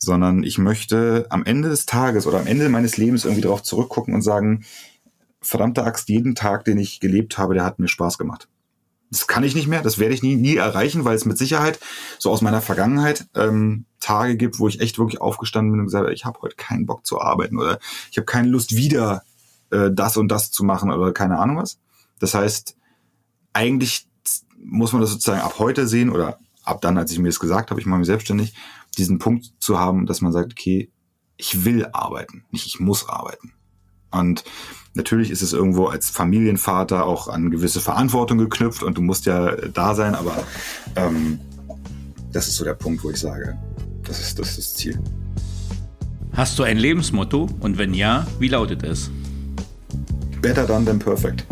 [0.00, 4.12] Sondern ich möchte am Ende des Tages oder am Ende meines Lebens irgendwie darauf zurückgucken
[4.12, 4.64] und sagen,
[5.40, 8.48] verdammte Axt, jeden Tag, den ich gelebt habe, der hat mir Spaß gemacht.
[9.10, 11.78] Das kann ich nicht mehr, das werde ich nie, nie erreichen, weil es mit Sicherheit
[12.18, 16.04] so aus meiner Vergangenheit ähm, Tage gibt, wo ich echt wirklich aufgestanden bin und gesagt
[16.04, 17.78] habe, ich habe heute keinen Bock zu arbeiten oder
[18.10, 19.22] ich habe keine Lust wieder
[19.70, 21.78] äh, das und das zu machen oder keine Ahnung was.
[22.18, 22.76] Das heißt,
[23.52, 24.06] eigentlich
[24.62, 27.70] muss man das sozusagen ab heute sehen oder ab dann, als ich mir das gesagt
[27.70, 28.54] habe, ich mache mich selbstständig,
[28.98, 30.90] diesen Punkt zu haben, dass man sagt, okay,
[31.36, 33.52] ich will arbeiten, nicht ich muss arbeiten.
[34.10, 34.44] Und
[34.94, 39.54] natürlich ist es irgendwo als Familienvater auch an gewisse Verantwortung geknüpft und du musst ja
[39.56, 40.44] da sein, aber
[40.96, 41.38] ähm,
[42.32, 43.56] das ist so der Punkt, wo ich sage,
[44.04, 44.98] das ist das, ist das Ziel.
[46.32, 49.10] Hast du ein Lebensmotto und wenn ja, wie lautet es?
[50.40, 51.44] Better done than perfect.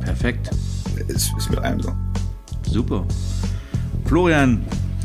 [0.00, 0.50] Perfekt.
[1.06, 1.92] Ist, ist mit allem so.
[2.70, 3.06] Super.
[4.06, 4.64] Florian,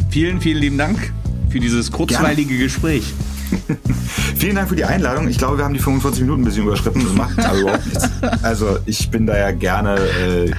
[0.10, 1.14] vielen, vielen lieben Dank
[1.50, 2.64] für dieses kurzweilige Gerne.
[2.64, 3.14] Gespräch.
[4.36, 5.28] Vielen Dank für die Einladung.
[5.28, 7.04] Ich glaube, wir haben die 45 Minuten ein bisschen überschritten.
[7.04, 8.10] Das macht aber überhaupt nichts.
[8.42, 10.52] Also ich bin da ja gerne äh,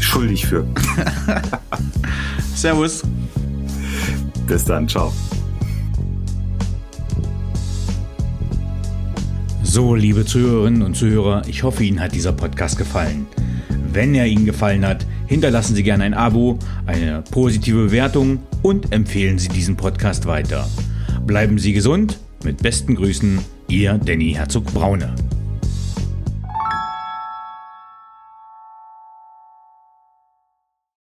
[0.00, 0.66] schuldig für.
[2.54, 3.02] Servus.
[4.46, 4.88] Bis dann.
[4.88, 5.12] Ciao.
[9.62, 13.26] So, liebe Zuhörerinnen und Zuhörer, ich hoffe, Ihnen hat dieser Podcast gefallen.
[13.92, 19.38] Wenn er Ihnen gefallen hat, hinterlassen Sie gerne ein Abo, eine positive Bewertung und empfehlen
[19.38, 20.68] Sie diesen Podcast weiter.
[21.24, 22.18] Bleiben Sie gesund.
[22.42, 23.38] Mit besten Grüßen,
[23.68, 25.14] Ihr Danny Herzog Braune.